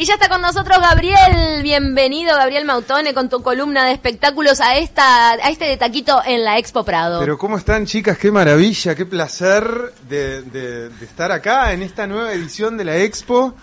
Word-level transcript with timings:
Y 0.00 0.04
ya 0.04 0.14
está 0.14 0.28
con 0.28 0.40
nosotros 0.40 0.78
Gabriel, 0.80 1.60
bienvenido 1.64 2.36
Gabriel 2.36 2.64
Mautone 2.64 3.14
con 3.14 3.28
tu 3.28 3.42
columna 3.42 3.84
de 3.84 3.90
espectáculos 3.94 4.60
a 4.60 4.76
esta 4.78 5.30
a 5.32 5.50
este 5.50 5.64
de 5.64 5.76
taquito 5.76 6.22
en 6.24 6.44
la 6.44 6.56
Expo 6.56 6.84
Prado. 6.84 7.18
Pero 7.18 7.36
¿cómo 7.36 7.58
están 7.58 7.84
chicas? 7.84 8.16
Qué 8.16 8.30
maravilla, 8.30 8.94
qué 8.94 9.04
placer 9.06 9.64
de, 10.08 10.42
de- 10.42 10.88
de 10.90 11.04
estar 11.04 11.32
acá 11.32 11.72
en 11.72 11.82
esta 11.82 12.06
nueva 12.06 12.32
edición 12.32 12.76
de 12.76 12.84
la 12.84 12.96
Expo. 12.96 13.56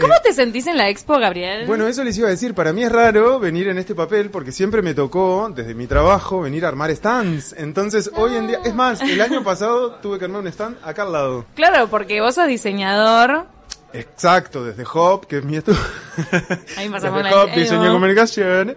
¿Cómo 0.00 0.14
te 0.22 0.32
sentís 0.34 0.66
en 0.68 0.76
la 0.76 0.88
expo, 0.90 1.18
Gabriel? 1.18 1.66
Bueno, 1.66 1.88
eso 1.88 2.04
les 2.04 2.16
iba 2.18 2.28
a 2.28 2.30
decir, 2.30 2.52
para 2.54 2.72
mí 2.74 2.84
es 2.84 2.92
raro 2.92 3.40
venir 3.40 3.66
en 3.68 3.78
este 3.78 3.94
papel 3.94 4.28
porque 4.30 4.52
siempre 4.52 4.82
me 4.82 4.92
tocó, 4.92 5.48
desde 5.52 5.74
mi 5.74 5.86
trabajo, 5.86 6.42
venir 6.42 6.66
a 6.66 6.68
armar 6.68 6.94
stands. 6.94 7.54
Entonces, 7.58 8.10
hoy 8.14 8.36
en 8.36 8.46
día, 8.46 8.58
es 8.62 8.74
más, 8.74 9.00
el 9.00 9.18
año 9.22 9.42
pasado 9.42 9.92
tuve 10.02 10.18
que 10.18 10.26
armar 10.26 10.42
un 10.42 10.48
stand 10.48 10.76
acá 10.84 11.02
al 11.04 11.12
lado. 11.12 11.46
Claro, 11.54 11.88
porque 11.88 12.20
vos 12.20 12.34
sos 12.34 12.46
diseñador. 12.46 13.46
Exacto, 13.98 14.64
desde 14.64 14.84
Hop, 14.92 15.26
que 15.26 15.38
es 15.38 15.44
mi 15.44 15.56
estudio. 15.56 15.80
Desde 16.76 17.34
Hop, 17.34 17.50
diseño 17.54 17.82
va. 17.82 17.92
comunicación. 17.92 18.76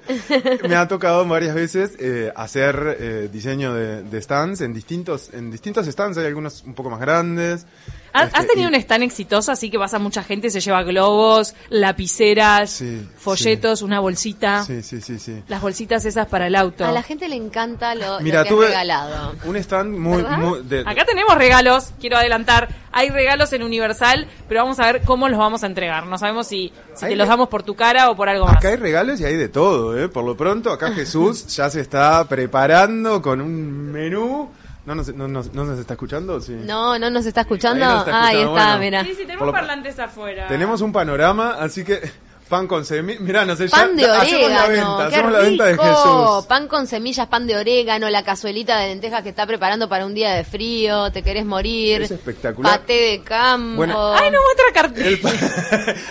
Me 0.67 0.76
ha 0.76 0.88
tocado 0.88 1.26
varias 1.26 1.55
veces 1.55 1.95
eh, 1.99 2.31
hacer 2.35 2.98
eh, 2.99 3.29
diseño 3.31 3.73
de, 3.73 4.03
de 4.03 4.21
stands 4.21 4.62
en 4.62 4.73
distintos, 4.73 5.31
en 5.34 5.52
distintos 5.52 5.85
stands. 5.88 6.17
Hay 6.17 6.26
algunos 6.26 6.63
un 6.63 6.73
poco 6.73 6.90
más 6.90 6.99
grandes. 6.99 7.66
¿Has, 8.13 8.27
Este, 8.27 8.40
has 8.40 8.48
tenido 8.48 8.70
y- 8.70 8.73
un 8.73 8.76
stand 8.81 9.04
exitoso, 9.04 9.52
así 9.52 9.70
que 9.70 9.77
pasa 9.77 9.99
mucha 9.99 10.23
gente, 10.23 10.49
se 10.49 10.59
lleva 10.62 10.84
globos, 10.84 11.54
lapiceras, 11.70 12.70
Sí, 12.72 13.08
folletos, 13.18 13.82
una 13.82 13.99
bolsita. 13.99 14.63
Sí, 14.63 14.82
sí, 14.84 15.02
sí, 15.02 15.20
sí. 15.20 15.44
Las 15.48 15.62
bolsitas 15.62 16.05
esas 16.05 16.27
para 16.27 16.48
el 16.48 16.55
auto. 16.55 16.85
A 16.85 16.91
la 16.91 17.04
gente 17.04 17.27
le 17.27 17.35
encanta 17.35 17.94
lo, 17.95 18.18
lo 18.18 18.20
Mira, 18.22 18.44
que 18.44 18.49
tuve 18.49 18.66
has 18.66 18.72
regalado. 18.72 19.35
un 19.45 19.55
stand 19.58 19.98
muy... 19.98 20.23
Muy 20.23 20.62
de- 20.63 20.82
Acá 20.82 21.05
tenemos 21.05 21.35
regalos, 21.35 21.91
quiero 21.99 22.18
adelantar. 22.18 22.70
Hay 22.91 23.09
regalos 23.09 23.54
en 23.54 23.62
Universal, 23.63 24.27
pero 24.48 24.62
vamos 24.62 24.80
a 24.80 24.91
ver 24.91 25.02
cómo 25.04 25.30
los 25.30 25.38
vamos 25.38 25.63
a 25.63 25.68
entregar. 25.68 26.05
No 26.07 26.18
sabemos 26.18 26.48
si, 26.48 26.71
te 26.99 27.16
los 27.16 27.27
damos 27.27 27.48
por 27.49 27.62
tu 27.63 27.76
cara 27.76 28.10
o 28.10 28.16
por 28.16 28.30
algo 28.30 28.46
más. 28.46 28.57
Acá 28.57 28.70
hay 28.70 28.77
regalos 28.77 29.20
y 29.21 29.26
hay 29.26 29.35
de 29.35 29.49
todo, 29.49 29.98
¿eh? 29.99 30.10
Por 30.10 30.23
lo 30.23 30.35
pronto, 30.35 30.71
acá 30.71 30.91
Jesús 30.94 31.46
ya 31.55 31.70
se 31.70 31.82
está 31.82 32.27
preparando 32.27 33.21
con 33.21 33.41
un 33.41 33.91
menú. 33.91 34.49
¿No 34.90 34.95
nos, 34.95 35.13
no, 35.13 35.27
nos- 35.27 35.54
no 35.54 35.65
nos 35.65 35.77
está 35.77 35.93
escuchando? 35.93 36.41
Sí. 36.41 36.51
No, 36.65 36.98
no 36.98 37.12
nos 37.12 37.23
está 37.27 37.41
escuchando. 37.41 37.85
Ahí 37.85 37.91
nos 37.91 37.99
está 38.07 38.21
Ahí 38.26 38.37
escuchando, 38.37 38.57
está, 38.57 38.65
bueno. 38.77 38.79
mira. 38.79 39.04
Sí, 39.04 39.09
sí, 39.12 39.21
tenemos 39.27 39.45
lo- 39.45 39.54
parlantes 39.54 39.99
afuera. 39.99 40.48
Tenemos 40.48 40.82
un 40.82 40.91
panorama, 40.91 41.57
así 41.59 41.84
que... 41.84 42.12
Pan 42.49 42.67
con 42.67 42.83
semillas. 42.83 43.21
Mirá, 43.21 43.45
no 43.45 43.55
sé, 43.55 43.67
ya 43.67 43.77
Pan 43.77 43.95
de 43.95 44.05
hacemos 44.05 44.49
la 44.51 44.65
orégano, 44.65 44.97
venta, 44.97 45.05
hacemos 45.07 45.31
la 45.31 45.39
venta 45.39 45.65
de. 45.65 45.77
Jesús. 45.77 46.45
Pan 46.47 46.67
con 46.67 46.87
semillas, 46.87 47.27
pan 47.27 47.45
de 47.47 47.55
orégano, 47.55 48.09
la 48.09 48.23
cazuelita 48.23 48.79
de 48.79 48.87
lentejas 48.87 49.21
que 49.21 49.29
está 49.29 49.45
preparando 49.45 49.87
para 49.87 50.05
un 50.05 50.15
día 50.15 50.33
de 50.33 50.43
frío, 50.43 51.11
te 51.11 51.21
querés 51.21 51.45
morir. 51.45 52.01
Es 52.01 52.11
espectacular. 52.11 52.79
Paté 52.79 52.93
de 52.93 53.21
campo. 53.23 53.75
Bueno. 53.77 54.13
Ay, 54.15 54.31
no 54.31 54.39
muestra 54.41 54.65
cartel. 54.73 55.05
El 55.07 55.20
pa- 55.20 55.31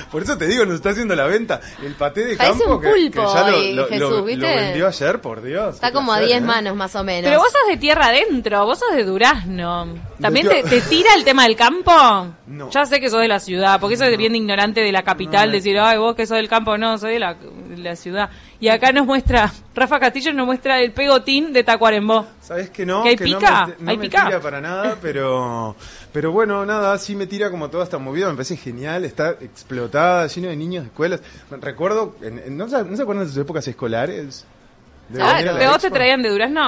Por 0.13 0.23
eso 0.23 0.39
te 0.39 0.47
digo, 0.47 0.65
nos 0.65 0.77
está 0.77 0.91
haciendo 0.91 1.17
la 1.17 1.27
venta. 1.27 1.61
El 1.83 1.95
paté 1.95 2.25
de 2.25 2.37
Parece 2.37 2.61
campo 2.61 2.77
un 2.77 2.83
pulpo 2.83 3.27
que 3.27 3.35
ya 3.35 3.51
lo, 3.75 3.87
Jesús, 3.89 4.11
lo- 4.11 4.25
¿viste? 4.25 4.49
lo 4.49 4.57
vendió 4.63 4.87
ayer, 4.87 5.21
por 5.21 5.43
Dios. 5.43 5.75
Está 5.75 5.91
como 5.93 6.13
a 6.13 6.19
placer, 6.19 6.29
10 6.37 6.43
¿eh? 6.43 6.47
manos 6.47 6.77
más 6.77 6.95
o 6.95 7.03
menos. 7.03 7.29
Pero 7.29 7.41
vos 7.41 7.49
sos 7.51 7.69
de 7.69 7.77
tierra 7.79 8.07
adentro, 8.07 8.65
vos 8.65 8.79
sos 8.79 8.95
de 8.95 9.03
Durazno. 9.03 9.89
¿También 10.21 10.47
¿De 10.49 10.63
te, 10.63 10.81
tira 10.83 11.15
el 11.17 11.25
tema 11.25 11.45
del 11.45 11.57
campo? 11.57 11.93
No. 12.47 12.71
Ya 12.71 12.85
sé 12.87 13.01
que 13.01 13.11
sos 13.11 13.21
de 13.21 13.29
la 13.29 13.41
ciudad, 13.41 13.79
porque 13.81 13.95
eso 13.97 14.05
es 14.05 14.17
bien 14.17 14.35
ignorante 14.37 14.81
de 14.81 14.93
la 14.93 15.03
capital, 15.03 15.49
No, 15.49 15.53
decir, 15.55 15.79
ay, 15.79 15.99
vos 15.99 16.15
que 16.15 16.28
sos 16.29 16.37
del 16.37 16.49
campo, 16.49 16.79
no, 16.79 16.97
soy 16.99 17.15
de 17.15 17.19
la, 17.19 17.35
de 17.35 17.77
la 17.79 17.97
ciudad. 17.97 18.31
Y 18.61 18.69
acá 18.69 18.93
nos 18.93 19.07
muestra, 19.07 19.53
Rafa 19.75 19.99
Castillo 19.99 20.33
nos 20.33 20.47
muestra 20.47 20.81
el 20.81 20.93
pegotín 20.93 21.53
de 21.53 21.65
Tacuarembó. 21.65 22.27
¿Sabes 22.41 22.71
que 22.71 22.85
no? 22.87 23.03
¿Que 23.03 23.09
hay 23.11 23.17
no 23.17 23.25
pica? 23.25 23.67
me, 23.67 23.75
no 23.85 23.91
¿Hay 23.91 23.97
me 23.97 24.03
pica? 24.05 24.27
tira 24.27 24.41
para 24.41 24.61
nada, 24.61 24.97
pero 25.03 25.75
pero 26.13 26.33
bueno, 26.33 26.65
nada, 26.67 26.97
sí 26.99 27.15
me 27.15 27.27
tira 27.27 27.51
como 27.51 27.69
toda 27.71 27.85
esta 27.85 27.99
movida, 27.99 28.27
me 28.29 28.35
parece 28.35 28.57
genial, 28.57 29.05
está 29.05 29.31
explotada, 29.41 30.27
lleno 30.27 30.49
de 30.49 30.57
niños 30.57 30.85
de 30.85 30.89
escuelas. 30.89 31.21
Recuerdo, 31.51 32.17
en- 32.23 32.39
en- 32.39 32.57
¿no, 32.57 32.69
se, 32.69 32.83
¿no 32.85 32.97
se 32.97 33.03
acuerdan 33.03 33.25
de 33.27 33.33
sus 33.33 33.39
épocas 33.43 33.67
escolares? 33.69 34.45
De 35.09 35.23
a 35.23 35.37
¿Pero 35.39 35.71
vos 35.71 35.79
te 35.81 35.87
expo? 35.87 35.95
traían 35.95 36.23
de 36.23 36.31
Durazno? 36.31 36.63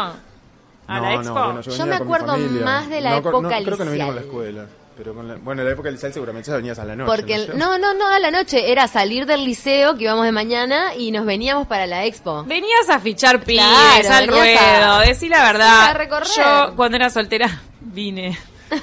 ¿A 0.86 0.96
no, 0.96 1.02
la 1.02 1.10
no, 1.10 1.20
expo? 1.20 1.34
bueno, 1.44 1.60
Yo 1.62 1.86
me 1.86 1.94
acuerdo 1.94 2.36
más 2.64 2.88
de 2.88 3.00
la 3.00 3.10
No, 3.10 3.20
no, 3.20 3.28
época 3.28 3.48
creo 3.62 3.76
que 3.78 3.84
no 3.84 3.90
venía 3.90 4.06
con 4.06 4.14
la 4.14 4.20
escuela. 4.22 4.66
Pero 4.96 5.14
con 5.14 5.26
la, 5.26 5.36
bueno, 5.36 5.62
en 5.62 5.66
la 5.68 5.72
época 5.72 5.86
del 5.86 5.94
liceo 5.94 6.12
seguramente 6.12 6.50
ya 6.50 6.56
venías 6.56 6.78
a 6.78 6.84
la 6.84 6.94
noche. 6.94 7.10
Porque, 7.16 7.36
¿no? 7.38 7.42
el- 7.52 7.58
no, 7.58 7.78
no, 7.78 7.94
no, 7.94 8.06
a 8.08 8.18
la 8.18 8.30
noche 8.30 8.70
era 8.70 8.86
salir 8.86 9.24
del 9.24 9.44
liceo 9.44 9.96
que 9.96 10.04
íbamos 10.04 10.26
de 10.26 10.32
mañana 10.32 10.94
y 10.94 11.10
nos 11.10 11.24
veníamos 11.24 11.66
para 11.66 11.86
la 11.86 12.04
expo. 12.04 12.44
Venías 12.44 12.88
a 12.90 12.98
fichar 12.98 13.40
pibes 13.42 13.64
Claro, 13.64 14.08
al 14.14 14.26
venías 14.26 14.60
a- 14.60 14.78
ruedo, 14.78 14.98
decí 15.08 15.28
la 15.30 15.42
verdad. 15.44 15.82
a 15.90 15.94
recorrer. 15.94 16.28
Yo, 16.36 16.76
cuando 16.76 16.96
era 16.96 17.08
soltera, 17.08 17.60
vine. 17.80 18.38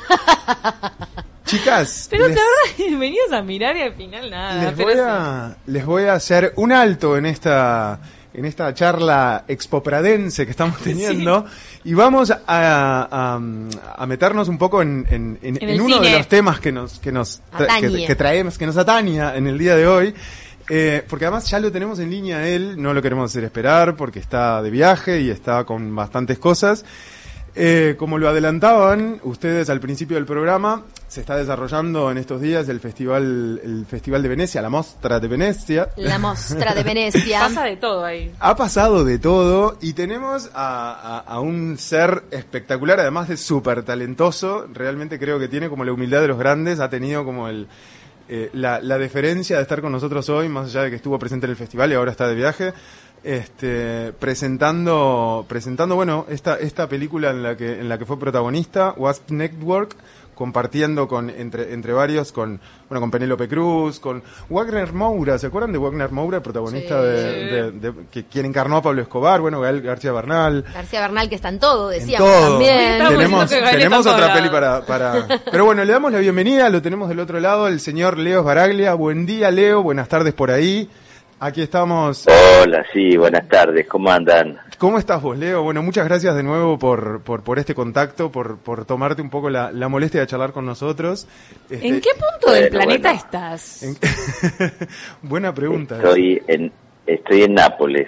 Chicas, 1.46 2.08
Pero 2.10 2.28
les, 2.28 2.36
la 2.36 2.42
verdad, 2.44 3.00
venías 3.00 3.32
a 3.32 3.42
mirar 3.42 3.78
y 3.78 3.82
al 3.82 3.94
final 3.94 4.30
nada. 4.30 4.64
les 4.66 4.76
voy 4.76 4.94
a, 5.00 5.58
les 5.66 5.86
voy 5.86 6.04
a 6.04 6.14
hacer 6.14 6.52
un 6.58 6.74
alto 6.74 7.16
en 7.16 7.26
esta 7.26 8.00
en 8.38 8.46
esta 8.46 8.74
charla 8.74 9.44
expopradense 9.50 10.46
que 10.46 10.52
estamos 10.52 10.78
teniendo 10.84 11.46
y 11.84 11.94
vamos 11.94 12.32
a, 12.32 12.38
a- 12.48 13.36
a 13.98 14.06
meternos 14.06 14.48
un 14.48 14.58
poco 14.58 14.82
en, 14.82 15.06
en- 15.10 15.38
en- 15.42 15.58
En 15.58 15.64
en 15.64 15.70
el 15.70 15.82
uno 15.82 15.96
de 16.00 16.12
los 16.20 16.28
temas 16.28 16.60
que 16.62 16.72
nos 16.72 17.00
que 17.00 17.12
nos 17.12 17.42
que, 18.08 18.16
traemos 18.16 18.58
que 18.58 18.66
nos 18.66 18.78
ataña 18.78 19.36
en 19.36 19.48
el 19.48 19.58
día 19.58 19.76
de 19.76 19.88
hoy 19.88 20.14
Eh, 20.70 21.02
porque 21.10 21.24
además 21.24 21.50
ya 21.50 21.60
lo 21.62 21.72
tenemos 21.72 21.98
en 22.00 22.10
línea 22.10 22.46
él, 22.46 22.76
no 22.82 22.94
lo 22.94 23.02
queremos 23.02 23.32
hacer 23.32 23.46
esperar 23.46 23.96
porque 23.96 24.20
está 24.20 24.62
de 24.62 24.70
viaje 24.70 25.22
y 25.22 25.30
está 25.30 25.64
con 25.64 25.96
bastantes 25.96 26.38
cosas. 26.40 26.84
Eh, 27.60 27.96
como 27.98 28.20
lo 28.20 28.30
adelantaban 28.30 29.20
ustedes 29.24 29.70
al 29.72 29.80
principio 29.80 30.16
del 30.16 30.26
programa, 30.28 30.84
se 31.08 31.22
está 31.22 31.36
desarrollando 31.38 32.12
en 32.12 32.20
estos 32.20 32.40
días 32.40 32.70
el 32.70 32.80
festival, 32.80 33.60
el 33.64 33.86
festival 33.90 34.22
de 34.22 34.30
Venecia, 34.30 34.62
la 34.62 34.70
Mostra 34.70 35.20
de 35.20 35.28
Venecia. 35.28 35.90
La 35.96 36.20
mostra 36.20 36.76
de 36.76 36.84
Venecia. 36.84 37.40
Pasa 37.48 37.64
de 37.64 37.78
todo 37.78 38.06
ahí. 38.06 38.32
Ha 38.40 38.56
pasado 38.56 39.04
de 39.04 39.18
todo 39.18 39.78
y 39.82 39.94
tenemos 39.94 40.52
a, 40.54 40.92
a- 40.92 41.20
a 41.34 41.40
un 41.40 41.80
ser 41.80 42.26
espectacular, 42.30 43.00
además 43.00 43.28
de 43.28 43.38
súper 43.38 43.82
talentoso. 43.82 44.68
Realmente 44.72 45.18
creo 45.18 45.40
que 45.40 45.48
tiene 45.48 45.68
como 45.68 45.84
la 45.84 45.94
humildad 45.94 46.22
de 46.22 46.28
los 46.28 46.38
grandes, 46.38 46.80
ha 46.80 46.90
tenido 46.92 47.26
como 47.26 47.48
el, 47.48 47.68
eh, 48.30 48.52
la, 48.54 48.80
la 48.82 49.00
deferencia 49.00 49.56
de 49.56 49.64
estar 49.64 49.82
con 49.82 49.92
nosotros 49.92 50.30
hoy, 50.30 50.48
más 50.48 50.68
allá 50.70 50.84
de 50.84 50.90
que 50.92 50.98
estuvo 50.98 51.18
presente 51.18 51.48
en 51.48 51.52
el 51.52 51.58
festival 51.58 51.92
y 51.92 51.96
ahora 51.96 52.12
está 52.12 52.28
de 52.28 52.36
viaje. 52.36 52.74
Este, 53.28 54.14
presentando, 54.18 55.44
presentando, 55.50 55.96
bueno, 55.96 56.26
esta, 56.30 56.56
esta 56.60 56.88
película 56.88 57.32
en 57.32 57.44
la 57.44 57.58
que, 57.58 57.74
en 57.82 57.90
la 57.90 57.98
que 57.98 58.06
fue 58.06 58.18
protagonista, 58.18 58.94
Wasp 58.96 59.32
Network, 59.32 59.96
compartiendo 60.34 61.10
con, 61.10 61.30
entre, 61.30 61.74
entre 61.74 61.92
varios, 61.92 62.32
con, 62.32 62.62
bueno, 62.88 63.02
con 63.02 63.12
Penélope 63.12 63.50
Cruz, 63.50 64.00
con 64.00 64.24
Wagner 64.50 64.94
Moura, 64.94 65.38
¿se 65.40 65.48
acuerdan 65.48 65.74
de 65.74 65.78
Wagner 65.78 66.10
Moura, 66.12 66.38
el 66.38 66.42
protagonista 66.44 67.02
Sí. 67.02 67.06
de, 67.08 67.12
de- 67.18 67.72
de- 67.72 67.94
que, 68.10 68.24
quien 68.24 68.46
encarnó 68.46 68.78
a 68.78 68.82
Pablo 68.82 69.02
Escobar, 69.02 69.42
bueno, 69.42 69.60
Gael 69.60 69.82
García 69.82 70.14
Bernal, 70.14 70.64
García 70.74 71.02
Bernal, 71.02 71.28
que 71.28 71.36
está 71.36 71.50
en 71.50 71.60
todo, 71.60 71.92
en 71.92 72.00
decíamos 72.00 72.30
todo. 72.32 72.50
también. 72.52 73.08
Tenemos, 73.10 73.50
tenemos 73.50 74.06
otra 74.08 74.34
peli 74.34 74.48
para, 74.50 74.86
para... 74.86 75.28
Pero 75.52 75.66
bueno, 75.66 75.84
le 75.84 75.92
damos 75.92 76.14
la 76.14 76.20
bienvenida, 76.20 76.70
lo 76.70 76.82
tenemos 76.82 77.10
del 77.10 77.20
otro 77.20 77.42
lado, 77.42 77.68
el 77.68 77.82
señor 77.82 78.18
Leo 78.18 78.42
Baraglia. 78.44 78.94
Buen 78.94 79.26
día, 79.26 79.52
Leo, 79.52 79.84
buenas 79.84 80.08
tardes 80.08 80.34
por 80.34 80.50
ahí. 80.50 80.90
Aquí 81.40 81.62
estamos. 81.62 82.26
Hola, 82.64 82.84
sí, 82.92 83.16
buenas 83.16 83.48
tardes, 83.48 83.88
¿cómo 83.88 84.10
andan? 84.12 84.58
¿Cómo 84.80 84.98
estás 84.98 85.22
vos, 85.22 85.38
Leo? 85.38 85.62
Bueno, 85.62 85.84
muchas 85.84 86.06
gracias 86.06 86.36
de 86.36 86.42
nuevo 86.42 86.80
por, 86.80 87.22
por, 87.22 87.44
por 87.44 87.60
este 87.60 87.76
contacto, 87.76 88.32
por, 88.32 88.58
por 88.58 88.86
tomarte 88.86 89.22
un 89.22 89.30
poco 89.30 89.50
la, 89.52 89.72
la 89.72 89.88
molestia 89.88 90.20
de 90.22 90.26
charlar 90.28 90.52
con 90.52 90.66
nosotros. 90.66 91.28
Este, 91.70 91.88
¿En 91.88 92.02
qué 92.02 92.10
punto 92.14 92.52
del 92.52 92.70
planeta 92.70 93.10
bueno. 93.10 93.24
estás? 93.24 93.84
en- 93.84 93.98
Buena 95.22 95.54
pregunta. 95.54 95.98
Estoy 95.98 96.42
en, 96.48 96.72
estoy 97.06 97.44
en 97.44 97.54
Nápoles. 97.54 98.08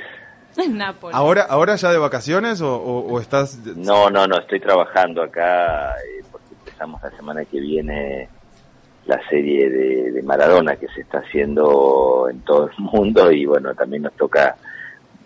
En 0.57 0.78
Nápoles. 0.78 1.16
¿Ahora, 1.16 1.44
¿Ahora 1.44 1.75
ya 1.75 1.91
de 1.91 2.00
vacaciones 2.00 2.62
o, 2.62 2.75
o- 2.78 3.13
o 3.13 3.19
estás...? 3.19 3.59
No, 3.75 4.09
no, 4.09 4.25
no, 4.25 4.39
estoy 4.39 4.59
trabajando 4.59 5.22
acá 5.22 5.91
eh, 5.91 6.23
porque 6.31 6.47
empezamos 6.66 7.00
la 7.03 7.12
semana 7.12 7.45
que 7.45 7.59
viene 7.59 8.28
la 9.06 9.20
serie 9.30 9.70
de, 9.70 10.12
de 10.12 10.22
Maradona 10.22 10.76
que 10.76 10.88
se 10.90 11.02
está 11.02 11.20
haciendo 11.20 12.28
en 12.30 12.42
todo 12.42 12.68
el 12.70 12.84
mundo 12.84 13.31
y 13.31 13.46
bueno, 13.46 13.74
también 13.74 14.04
nos 14.04 14.13
toca 14.13 14.56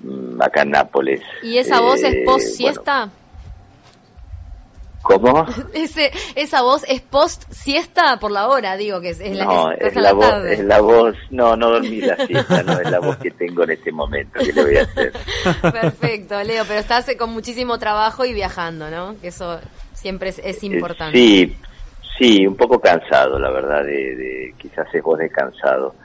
mm, 0.01 0.41
acá 0.41 0.61
en 0.61 0.71
Nápoles. 0.71 1.21
¿Y 1.41 1.57
esa 1.57 1.81
voz 1.81 2.01
es 2.03 2.13
Eh, 2.13 2.23
post 2.25 2.45
siesta? 2.47 2.99
bueno, 3.05 3.11
¿Cómo? 5.03 5.45
Ese, 5.73 6.11
esa 6.35 6.61
voz 6.61 6.85
es 6.87 7.01
post 7.01 7.43
siesta 7.51 8.17
por 8.21 8.31
la 8.31 8.47
hora, 8.47 8.77
digo 8.77 9.01
que 9.01 9.09
es, 9.09 9.19
es 9.19 9.35
la 9.35 9.43
No, 9.43 9.67
que 9.67 9.73
estás 9.73 9.91
es 9.91 9.97
a 9.97 10.01
la, 10.01 10.13
voz, 10.13 10.45
es 10.45 10.59
la 10.63 10.79
voz, 10.81 11.15
no, 11.29 11.55
no 11.57 11.69
dormí 11.71 11.99
la 11.99 12.15
siesta, 12.25 12.63
no, 12.63 12.79
es 12.79 12.89
la 12.89 12.99
voz 13.01 13.17
que 13.17 13.31
tengo 13.31 13.63
en 13.63 13.71
este 13.71 13.91
momento, 13.91 14.39
¿qué 14.39 14.53
le 14.53 14.63
voy 14.63 14.77
a 14.77 14.83
hacer? 14.83 15.11
Perfecto, 15.61 16.41
Leo, 16.43 16.63
pero 16.65 16.79
estás 16.79 17.09
eh, 17.09 17.17
con 17.17 17.31
muchísimo 17.31 17.77
trabajo 17.79 18.23
y 18.23 18.33
viajando, 18.33 18.89
¿no? 18.89 19.15
Que 19.19 19.27
eso 19.27 19.59
siempre 19.93 20.29
es, 20.29 20.39
es 20.39 20.63
Eh, 20.63 20.67
importante. 20.67 21.17
Sí, 21.17 21.53
sí, 22.17 22.45
un 22.47 22.55
poco 22.55 22.79
cansado, 22.79 23.37
la 23.39 23.49
verdad, 23.51 23.83
de, 23.83 24.15
de 24.15 24.53
quizás 24.57 24.87
es 24.93 25.01
vos 25.03 25.17
de 25.19 25.29
cansado, 25.29 25.95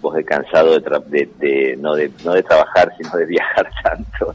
vos 0.00 0.14
de 0.14 0.24
cansado 0.24 0.72
de, 0.72 0.82
tra- 0.84 1.04
de, 1.04 1.28
de- 1.38 1.76
no 1.78 1.94
de 1.94 2.10
no 2.24 2.32
de 2.34 2.42
trabajar, 2.42 2.92
sino 3.00 3.16
de 3.16 3.26
viajar 3.26 3.68
tanto. 3.82 4.34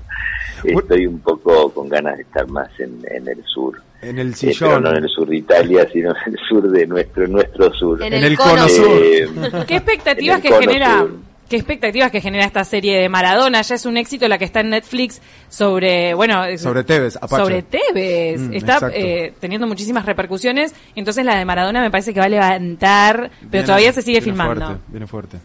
Estoy 0.64 1.08
un 1.08 1.20
poco 1.20 1.74
con 1.74 1.90
ganas 1.90 2.16
de 2.18 2.24
estar 2.24 2.48
más 2.48 2.70
en, 2.80 3.00
en 3.12 3.28
el 3.28 3.44
sur. 3.46 3.82
En 4.02 4.18
el 4.20 4.30
Eh, 4.32 4.36
pero 4.42 4.54
sillón. 4.54 4.84
no 4.84 4.90
en 4.92 5.04
el 5.04 5.10
sur 5.10 5.28
de 5.28 5.38
Italia, 5.38 5.88
sino 5.94 6.12
en 6.12 6.34
el 6.34 6.40
sur 6.48 6.70
de 6.70 6.88
nuestro 6.88 7.28
nuestro 7.28 7.74
sur. 7.74 8.02
En 8.02 8.14
En 8.14 8.24
el 8.24 8.38
cono 8.38 8.68
sur. 8.70 8.88
Eh, 9.02 9.28
¿Qué 9.68 9.76
expectativas 9.76 10.40
que 10.42 10.52
genera? 10.52 11.00
sur. 11.00 11.12
¿Qué 11.54 11.58
expectativas 11.58 12.10
que 12.10 12.20
genera 12.20 12.46
esta 12.46 12.64
serie 12.64 12.98
de 12.98 13.10
Maradona? 13.10 13.62
Ya 13.62 13.76
es 13.76 13.86
un 13.86 13.96
éxito 13.96 14.28
la 14.28 14.40
que 14.40 14.46
está 14.46 14.62
en 14.62 14.72
Netflix 14.72 15.22
sobre, 15.50 16.16
bueno, 16.16 16.42
Sobre 16.58 16.84
Tevez, 16.84 17.16
Apache. 17.18 17.44
sobre 17.44 17.62
Tevez. 17.62 18.40
Mm, 18.42 18.54
está 18.56 18.90
eh, 18.92 19.34
teniendo 19.40 19.68
muchísimas 19.68 20.04
repercusiones. 20.04 20.74
Entonces 20.96 21.24
la 21.24 21.38
de 21.38 21.46
Maradona 21.46 21.80
me 21.82 21.92
parece 21.92 22.12
que 22.12 22.20
va 22.20 22.26
a 22.26 22.30
levantar, 22.30 23.30
pero 23.40 23.52
Viene- 23.52 23.66
todavía 23.68 23.94
se 23.94 24.02
sigue 24.02 24.20
viene 24.20 24.32
filmando. 24.32 24.66
Fuerte, 24.66 24.84
viene 24.88 25.06
fuerte. 25.06 25.38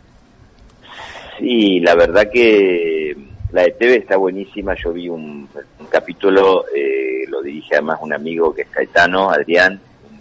Sí, 1.41 1.81
la 1.81 1.95
verdad 1.95 2.31
que 2.33 3.15
la 3.53 3.65
de 3.65 3.73
TV 3.73 3.97
está 3.97 4.17
buenísima. 4.17 4.75
Yo 4.83 4.95
vi 4.95 5.11
un, 5.11 5.47
un 5.79 5.87
capítulo, 5.91 6.65
eh, 6.75 7.25
lo 7.29 7.43
dirige 7.43 7.75
además 7.75 7.99
un 8.01 8.15
amigo 8.15 8.55
que 8.55 8.63
es 8.63 8.69
Caetano, 8.69 9.31
Adrián, 9.31 9.79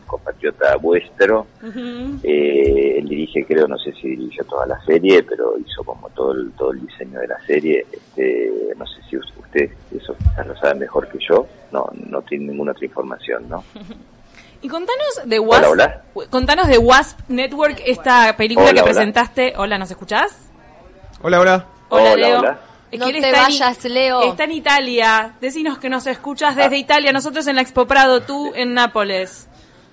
compatriota 0.07 0.75
vuestro. 0.77 1.47
Ujú. 1.61 2.19
Eh, 2.23 2.95
él 2.97 3.07
dirige, 3.07 3.45
creo, 3.45 3.67
no 3.67 3.77
sé 3.77 3.91
si 3.93 4.07
dirigió 4.09 4.43
toda 4.45 4.65
la 4.65 4.79
serie, 4.85 5.21
pero 5.23 5.53
hizo 5.59 5.83
como 5.83 6.09
todo 6.09 6.31
el, 6.31 6.51
todo 6.53 6.71
el 6.71 6.81
diseño 6.85 7.19
de 7.19 7.27
la 7.27 7.39
serie. 7.45 7.85
Este, 7.91 8.51
no 8.77 8.85
sé 8.87 8.95
si 9.09 9.17
us- 9.17 9.33
ustedes 9.37 9.71
eso 9.95 10.15
quizás 10.17 10.47
lo 10.47 10.55
saben 10.57 10.79
mejor 10.79 11.07
que 11.09 11.19
yo. 11.19 11.45
No, 11.71 11.85
no 12.09 12.21
tienen 12.23 12.47
ninguna 12.47 12.71
otra 12.71 12.85
información, 12.85 13.47
¿no? 13.49 13.63
Y 14.59 14.69
contanos 14.69 15.21
de 15.25 15.39
Wasp, 15.39 15.69
Hola, 15.69 16.01
contanos 16.31 16.67
de 16.67 16.79
Wasp 16.79 17.19
Network, 17.27 17.79
esta 17.85 18.35
película 18.35 18.65
Hola, 18.71 18.73
que 18.73 18.81
hola. 18.81 18.91
presentaste. 18.91 19.53
Hola, 19.55 19.77
¿nos 19.77 19.91
escuchás? 19.91 20.49
Hola, 21.21 21.39
hola. 21.41 21.65
Hola, 21.89 22.03
Hola, 22.13 22.15
Leo. 22.15 22.39
hola. 22.39 22.59
Es 22.89 22.99
No 22.99 23.05
que 23.05 23.11
él 23.11 23.21
te 23.21 23.27
está 23.27 23.37
en- 23.39 23.45
vayas, 23.45 23.85
Leo. 23.85 24.21
Está 24.23 24.43
en 24.45 24.51
Italia. 24.53 25.33
Decinos 25.41 25.77
que 25.77 25.89
nos 25.89 26.07
escuchas 26.07 26.55
desde 26.55 26.75
Ah. 26.75 26.79
Italia. 26.79 27.11
Nosotros 27.13 27.45
en 27.45 27.55
la 27.57 27.61
Expo 27.61 27.85
Prado, 27.85 28.21
tú 28.21 28.51
en 28.55 28.73
Nápoles. 28.73 29.46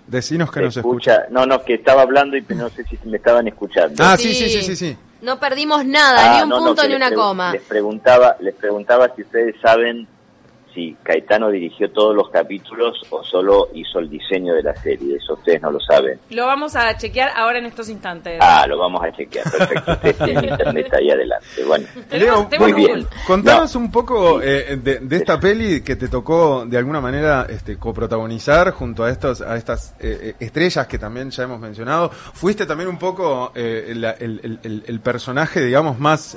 Decinos 0.07 0.51
que 0.51 0.61
¿Me 0.61 0.67
nos 0.67 0.77
escucha. 0.77 1.13
escucha? 1.15 1.29
No, 1.31 1.47
no, 1.47 1.63
que 1.65 1.75
estaba 1.75 2.03
hablando 2.03 2.37
y 2.37 2.45
no 2.51 2.69
sé 2.71 2.85
si 2.85 2.99
me 3.07 3.17
estaban 3.17 3.49
escuchando. 3.49 4.03
Ah, 4.05 4.17
sí, 4.17 4.35
sí, 4.35 4.49
sí, 4.51 4.63
sí, 4.63 4.77
sí. 4.77 4.97
No 5.23 5.41
perdimos 5.41 5.85
nada, 5.87 6.19
Ah, 6.21 6.37
ni 6.37 6.43
un 6.45 6.49
no, 6.51 6.61
no, 6.61 6.67
punto 6.67 6.83
que 6.83 6.89
ni 6.89 6.95
una 6.97 7.13
coma. 7.13 7.53
Les 7.53 7.63
preguntaba, 7.63 8.37
les 8.41 8.55
preguntaba 8.55 9.11
si 9.17 9.23
ustedes 9.23 9.55
saben 9.63 10.07
si 10.75 10.97
Caetano 11.03 11.51
dirigió 11.51 11.91
todos 11.91 12.15
los 12.17 12.29
capítulos 12.31 13.01
o 13.11 13.23
solo 13.23 13.69
hizo 13.75 13.99
el 14.01 14.11
diseño 14.11 14.55
de 14.55 14.63
la 14.63 14.75
serie. 14.77 15.17
Eso 15.17 15.35
ustedes 15.35 15.63
no 15.63 15.71
lo 15.71 15.81
saben. 15.81 16.19
Lo 16.31 16.47
vamos 16.47 16.75
a 16.77 16.97
chequear 16.97 17.31
ahora 17.37 17.59
en 17.59 17.67
estos 17.67 17.89
instantes. 17.89 18.39
Ah, 18.41 18.67
lo 18.67 18.79
vamos 18.79 19.03
a 19.05 19.13
chequear. 19.13 19.45
Perfecto. 19.51 19.93
Ustedes 19.93 20.19
tienen 20.19 20.45
internet 20.51 20.93
ahí 20.95 21.11
adelante. 21.11 21.47
Bueno. 21.67 21.87
Leo, 22.11 22.49
muy 22.59 22.73
bien. 22.73 23.07
Contanos 23.27 23.75
un 23.77 23.91
poco 23.91 24.43
eh, 24.43 24.77
de, 24.77 24.99
de 24.99 25.17
esta 25.17 25.39
peli 25.39 25.83
que 25.83 25.97
te 25.97 26.09
tocó 26.09 26.65
de 26.67 26.77
alguna 26.77 27.01
manera 27.01 27.47
este, 27.49 27.77
coprotagonizar 27.79 28.73
junto 28.73 29.05
a 29.05 29.11
estos 29.11 29.41
a 29.41 29.57
estas 29.57 29.95
eh, 30.01 30.19
eh, 30.23 30.35
estrellas 30.41 30.87
que 30.87 30.99
también 30.99 31.31
ya 31.31 31.45
hemos 31.45 31.61
mencionado. 31.61 32.11
Fuiste 32.11 32.67
también 32.67 32.89
un 32.89 32.99
poco 32.99 33.53
eh, 33.55 33.93
la- 33.95 34.13
el, 34.13 34.41
el- 34.43 34.59
el- 34.63 34.85
el 34.87 35.01
personaje, 35.01 35.61
digamos, 35.61 35.99
más 35.99 36.37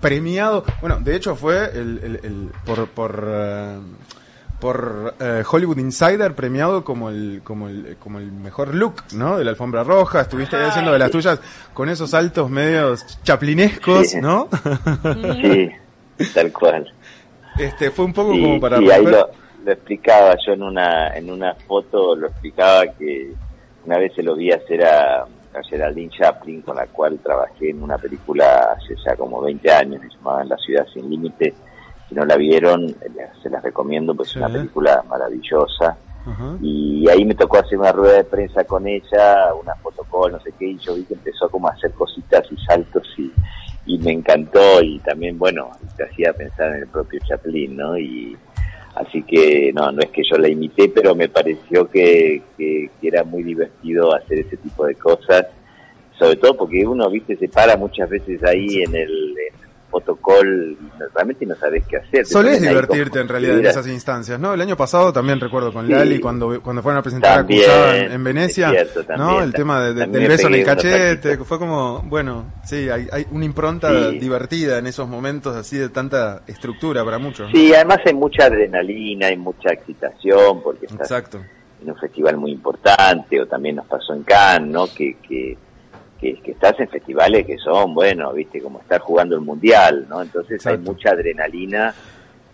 premiado. 0.00 0.64
Bueno, 0.80 0.98
de 1.00 1.16
hecho 1.16 1.34
fue 1.36 1.64
el, 1.72 2.00
el- 2.02 2.20
el- 2.22 2.50
por 2.64 2.88
por 2.88 3.24
eh, 3.28 3.78
por 4.60 5.14
eh, 5.20 5.44
Hollywood 5.48 5.78
Insider 5.78 6.34
premiado 6.34 6.82
como 6.84 7.10
el 7.10 7.42
como 7.44 7.68
el 7.68 7.96
como 8.00 8.18
el 8.18 8.32
mejor 8.32 8.74
look, 8.74 9.02
¿no? 9.14 9.38
De 9.38 9.44
la 9.44 9.50
alfombra 9.50 9.84
roja. 9.84 10.22
Estuviste 10.22 10.56
ahí 10.56 10.64
haciendo 10.68 10.92
de 10.92 10.98
las 10.98 11.10
tuyas 11.10 11.40
con 11.74 11.88
esos 11.88 12.10
saltos 12.10 12.50
medios 12.50 13.04
chaplinescos, 13.22 14.08
Sí. 14.10 14.20
¿no? 14.20 14.48
Sí, 15.40 15.70
tal 16.34 16.52
cual. 16.52 16.92
Este, 17.58 17.90
fue 17.90 18.04
un 18.04 18.12
poco 18.12 18.32
Sí, 18.32 18.42
como 18.42 18.60
para 18.60 18.78
sí, 18.78 18.90
ahí 18.90 19.04
lo 19.04 19.28
explicaba 19.66 20.34
yo 20.46 20.52
en 20.54 20.62
una 20.62 21.16
en 21.16 21.30
una 21.30 21.54
foto, 21.54 22.14
lo 22.16 22.28
explicaba 22.28 22.82
que 22.98 23.32
una 23.84 23.98
vez 23.98 24.12
se 24.14 24.22
lo 24.22 24.34
vi 24.36 24.50
hacer 24.52 24.84
a, 24.84 25.24
a 25.54 25.62
Geraldine 25.62 26.10
Chaplin, 26.10 26.62
con 26.62 26.76
la 26.76 26.86
cual 26.86 27.18
trabajé 27.22 27.70
en 27.70 27.82
una 27.82 27.98
película 27.98 28.76
hace 28.76 28.94
ya 29.04 29.16
como 29.16 29.40
20 29.42 29.70
años, 29.72 30.00
que 30.02 30.08
se 30.08 30.16
llamaba 30.16 30.44
La 30.44 30.56
Ciudad 30.58 30.86
Sin 30.92 31.08
Límite. 31.10 31.54
Si 32.08 32.14
no 32.14 32.24
la 32.24 32.36
vieron, 32.36 32.84
eh, 32.88 33.28
se 33.42 33.50
las 33.50 33.62
recomiendo, 33.62 34.14
pues 34.14 34.28
Sí. 34.30 34.38
es 34.38 34.44
una 34.44 34.52
película 34.52 35.02
maravillosa. 35.08 35.96
Y 36.60 37.08
ahí 37.08 37.24
me 37.24 37.34
tocó 37.34 37.58
hacer 37.58 37.78
una 37.78 37.90
rueda 37.92 38.16
de 38.18 38.24
prensa 38.24 38.62
con 38.64 38.86
ella, 38.86 39.54
una 39.54 39.74
fotocall, 39.76 40.32
no 40.32 40.40
sé 40.40 40.52
qué, 40.58 40.66
y 40.66 40.78
yo 40.78 40.94
vi 40.94 41.04
que 41.04 41.14
empezó 41.14 41.48
como 41.48 41.68
a 41.68 41.72
hacer 41.72 41.90
cositas 41.92 42.42
y 42.52 42.56
saltos 42.66 43.06
y, 43.16 43.32
y 43.86 43.98
me 43.98 44.12
encantó 44.12 44.82
y 44.82 44.98
también, 44.98 45.38
bueno, 45.38 45.70
te 45.96 46.04
hacía 46.04 46.34
pensar 46.34 46.74
en 46.74 46.82
el 46.82 46.88
propio 46.88 47.18
Chaplin, 47.26 47.74
¿no? 47.76 47.96
Y 47.96 48.36
así 49.00 49.22
que, 49.22 49.72
no, 49.72 49.92
no 49.92 50.00
es 50.00 50.10
que 50.10 50.22
yo 50.22 50.36
la 50.38 50.48
imité, 50.48 50.88
pero 50.88 51.14
me 51.14 51.28
pareció 51.28 51.88
que, 51.88 52.42
que, 52.56 52.90
era 53.02 53.24
muy 53.24 53.42
divertido 53.42 54.14
hacer 54.14 54.40
ese 54.40 54.56
tipo 54.56 54.86
de 54.86 54.94
cosas, 54.94 55.46
sobre 56.18 56.36
todo 56.36 56.56
porque 56.56 56.86
uno, 56.86 57.08
viste, 57.08 57.36
se 57.36 57.48
para 57.48 57.76
muchas 57.76 58.08
veces 58.10 58.42
ahí 58.44 58.82
en 58.82 58.94
el 58.94 59.34
fotocall 59.90 60.76
no- 60.98 61.06
realmente 61.14 61.46
no 61.46 61.54
sabes 61.56 61.84
qué 61.88 61.96
hacer. 61.96 62.26
Solés 62.26 62.60
divertirte 62.60 63.10
como 63.10 63.22
en 63.22 63.28
realidad 63.28 63.58
en 63.58 63.66
esas 63.66 63.86
instancias, 63.88 64.38
¿no? 64.38 64.52
El 64.54 64.60
año 64.60 64.76
pasado 64.76 65.12
también 65.12 65.40
recuerdo 65.40 65.72
con 65.72 65.86
Sí. 65.86 65.92
Lali 65.92 66.20
cuando, 66.20 66.60
cuando 66.62 66.82
fueron 66.82 66.98
a 66.98 67.02
presentar 67.02 67.36
También, 67.38 67.62
Acusada 67.62 67.96
en, 67.98 68.12
en 68.12 68.24
Venecia, 68.24 68.70
cierto, 68.70 69.00
¿no? 69.00 69.06
también. 69.06 69.42
El 69.44 69.52
tema 69.52 69.80
de- 69.84 69.94
del 70.06 70.28
beso 70.28 70.48
en 70.48 70.54
el 70.54 70.64
cachete, 70.64 71.36
fue 71.38 71.58
como, 71.58 72.02
bueno, 72.04 72.52
sí, 72.64 72.88
hay, 72.90 73.08
hay 73.12 73.26
una 73.30 73.44
impronta 73.44 74.10
Sí. 74.10 74.18
divertida 74.18 74.78
en 74.78 74.86
esos 74.86 75.08
momentos 75.08 75.56
así 75.56 75.76
de 75.76 75.88
tanta 75.88 76.42
estructura 76.46 77.04
para 77.04 77.18
muchos. 77.18 77.48
¿no? 77.50 77.52
Sí, 77.56 77.72
además 77.74 77.98
hay 78.04 78.14
mucha 78.14 78.44
adrenalina, 78.44 79.26
hay 79.28 79.36
mucha 79.36 79.70
excitación, 79.72 80.62
porque 80.62 80.86
estás 80.86 81.10
Exacto. 81.10 81.40
en 81.82 81.90
un 81.90 81.96
festival 81.96 82.36
muy 82.36 82.52
importante, 82.52 83.40
o 83.40 83.46
también 83.46 83.76
nos 83.76 83.86
pasó 83.86 84.12
en 84.14 84.22
Cannes, 84.24 84.70
¿no? 84.70 84.86
Que, 84.88 85.16
que, 85.26 85.56
que, 86.20 86.40
que 86.42 86.50
estás 86.52 86.78
en 86.80 86.88
festivales 86.88 87.46
que 87.46 87.58
son, 87.58 87.94
bueno, 87.94 88.32
viste, 88.32 88.60
como 88.60 88.80
estar 88.80 89.00
jugando 89.00 89.36
el 89.36 89.42
mundial, 89.42 90.06
¿no? 90.08 90.20
Entonces 90.22 90.54
Exacto. 90.56 90.78
hay 90.80 90.84
mucha 90.84 91.10
adrenalina 91.10 91.94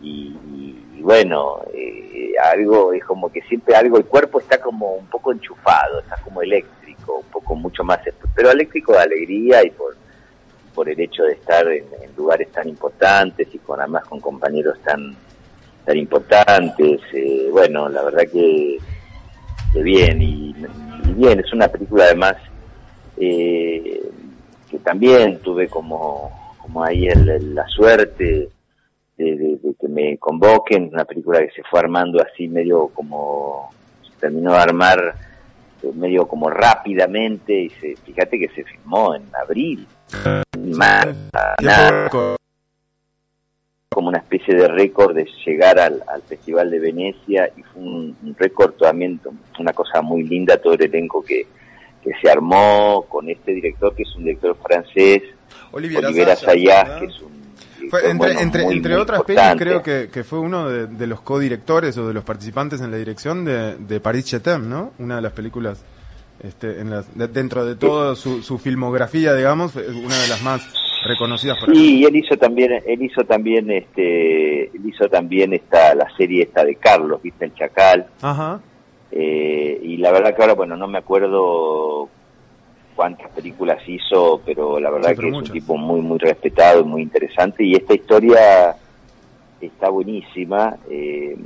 y, 0.00 0.36
y- 0.54 0.80
y 0.98 1.02
bueno, 1.02 1.60
eh, 1.72 2.32
algo, 2.52 2.92
es 2.92 3.04
como 3.04 3.30
que 3.32 3.40
siempre 3.42 3.74
algo, 3.74 3.96
el 3.98 4.04
cuerpo 4.06 4.38
está 4.40 4.58
como 4.60 4.92
un 4.94 5.06
poco 5.06 5.32
enchufado, 5.32 6.00
está 6.00 6.16
como 6.22 6.40
eléctrico, 6.42 7.16
un 7.16 7.30
poco 7.30 7.54
mucho 7.56 7.82
más, 7.84 7.98
pero 8.34 8.50
eléctrico 8.50 8.92
de 8.92 9.00
alegría 9.00 9.64
y 9.64 9.70
por, 9.70 9.96
por 10.74 10.88
el 10.88 10.98
hecho 11.00 11.24
de 11.24 11.32
estar 11.32 11.66
en, 11.68 11.84
en 12.02 12.14
lugares 12.16 12.50
tan 12.52 12.68
importantes 12.68 13.48
y 13.52 13.58
con 13.58 13.80
además 13.80 14.04
con 14.04 14.20
compañeros 14.20 14.78
tan 14.82 15.14
tan 15.84 15.96
importantes 15.96 17.00
eh, 17.12 17.48
bueno 17.52 17.88
la 17.88 18.02
verdad 18.02 18.24
que, 18.32 18.78
que 19.72 19.82
bien 19.82 20.20
y, 20.22 20.54
y 21.06 21.12
bien 21.12 21.38
es 21.40 21.52
una 21.52 21.68
película 21.68 22.04
además 22.04 22.36
eh, 23.16 24.00
que 24.70 24.78
también 24.78 25.38
tuve 25.40 25.68
como 25.68 26.54
como 26.58 26.82
ahí 26.82 27.06
el- 27.06 27.28
el- 27.28 27.54
la 27.54 27.66
suerte 27.68 28.48
de, 29.16 29.24
de- 29.36 29.58
de 29.62 29.74
que 29.78 29.86
me 29.88 30.16
convoquen 30.18 30.90
una 30.92 31.04
película 31.04 31.40
que 31.40 31.50
se 31.50 31.62
fue 31.70 31.78
armando 31.80 32.20
así 32.22 32.48
medio 32.48 32.88
como 32.88 33.70
se 34.02 34.12
terminó 34.18 34.52
de 34.52 34.58
armar 34.58 35.14
eh, 35.82 35.90
medio 35.94 36.26
como 36.26 36.48
rápidamente 36.50 37.52
y 37.54 37.70
se 37.70 37.96
fíjate 37.96 38.38
que 38.38 38.48
se 38.48 38.64
filmó 38.64 39.14
en 39.14 39.24
abril. 39.42 39.86
Más 40.58 41.06
nada. 41.62 42.08
como 43.90 44.08
una 44.08 44.18
especie 44.18 44.54
de 44.56 44.66
récord 44.66 45.14
de 45.14 45.24
llegar 45.46 45.78
al, 45.78 46.02
al 46.08 46.22
Festival 46.22 46.68
de 46.70 46.80
Venecia 46.80 47.48
y 47.56 47.62
fue 47.62 47.82
un, 47.82 48.16
un 48.24 48.34
récord 48.36 48.72
también, 48.74 49.20
una 49.60 49.72
cosa 49.72 50.02
muy 50.02 50.24
linda, 50.24 50.56
todo 50.60 50.72
el 50.74 50.82
elenco 50.82 51.22
que, 51.22 51.46
que 52.04 52.10
se 52.20 52.30
armó 52.30 53.06
con 53.08 53.28
este 53.30 53.52
director 53.52 53.94
que 53.94 54.02
es 54.02 54.14
un 54.16 54.24
director 54.24 54.56
francés, 54.62 55.22
Olivier 55.72 56.04
Oliver 56.04 56.30
Assayas, 56.30 56.42
Assayas, 56.42 56.84
¿verdad? 56.84 57.00
que 57.00 57.06
es 57.06 57.20
un 57.22 57.90
Fue, 57.90 58.00
entre 58.10 58.14
bueno, 58.14 58.40
entre, 58.40 58.62
muy, 58.64 58.74
entre 58.76 58.92
muy 58.94 59.00
otras 59.02 59.22
pelis, 59.22 59.42
importante. 59.42 59.64
creo 59.64 59.82
que, 59.82 60.10
que 60.12 60.24
fue 60.24 60.38
uno 60.38 60.68
de, 60.68 60.86
de 60.86 61.06
los 61.06 61.20
codirectores 61.22 61.96
o 61.98 62.06
de 62.06 62.14
los 62.14 62.24
participantes 62.24 62.80
en 62.80 62.90
la 62.90 62.96
dirección 62.98 63.44
de, 63.44 63.76
de 63.76 64.00
Paris 64.00 64.26
Chetem, 64.26 64.68
¿no? 64.68 64.92
Una 64.98 65.16
de 65.16 65.22
las 65.22 65.32
películas, 65.32 65.82
este, 66.42 66.80
en 66.80 66.90
las, 66.90 67.16
de- 67.16 67.28
dentro 67.28 67.64
de 67.64 67.74
toda 67.76 68.14
su, 68.16 68.42
su 68.42 68.58
filmografía, 68.58 69.34
digamos, 69.34 69.74
una 69.76 70.16
de 70.20 70.28
las 70.28 70.42
más 70.42 70.62
reconocidas 71.06 71.58
por 71.58 71.74
Sí, 71.74 71.98
y 72.00 72.04
él 72.04 72.16
hizo 72.16 72.36
también, 72.36 72.72
él 72.86 73.02
hizo 73.02 73.22
también, 73.24 73.70
este, 73.70 74.64
él 74.74 74.80
hizo 74.86 75.08
también 75.08 75.52
esta, 75.52 75.94
la 75.94 76.06
serie 76.16 76.44
esta 76.44 76.64
de 76.64 76.76
Carlos, 76.76 77.20
viste, 77.22 77.44
el 77.44 77.54
Chacal, 77.54 78.06
Ajá. 78.22 78.60
Eh, 79.16 79.78
y 79.80 79.96
la 79.98 80.10
verdad 80.10 80.34
que 80.34 80.42
ahora, 80.42 80.54
bueno, 80.54 80.76
no 80.76 80.88
me 80.88 80.98
acuerdo 80.98 82.08
cuántas 82.96 83.30
películas 83.30 83.78
hizo, 83.88 84.40
pero 84.44 84.80
la 84.80 84.90
verdad 84.90 85.10
Sí, 85.10 85.14
pero 85.16 85.28
que 85.28 85.36
es 85.36 85.42
un 85.48 85.52
tipo 85.52 85.76
muy, 85.76 86.00
muy 86.00 86.18
respetado 86.18 86.80
y 86.80 86.84
muy 86.84 87.02
interesante. 87.02 87.62
Y 87.64 87.74
esta 87.74 87.94
historia 87.94 88.76
está 89.60 89.88
buenísima. 89.88 90.76
eh, 90.90 91.36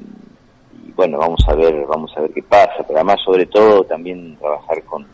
y 0.87 0.93
bueno, 0.93 1.19
vamos 1.19 1.41
a 1.47 1.55
ver, 1.55 1.85
vamos 1.87 2.11
a 2.17 2.23
ver 2.23 2.31
qué 2.33 2.43
pasa. 2.43 2.83
Pero 2.87 2.95
además, 3.01 3.19
sobre 3.23 3.45
todo, 3.45 3.85
también 3.85 4.37
trabajar 4.39 4.83
con, 4.85 5.07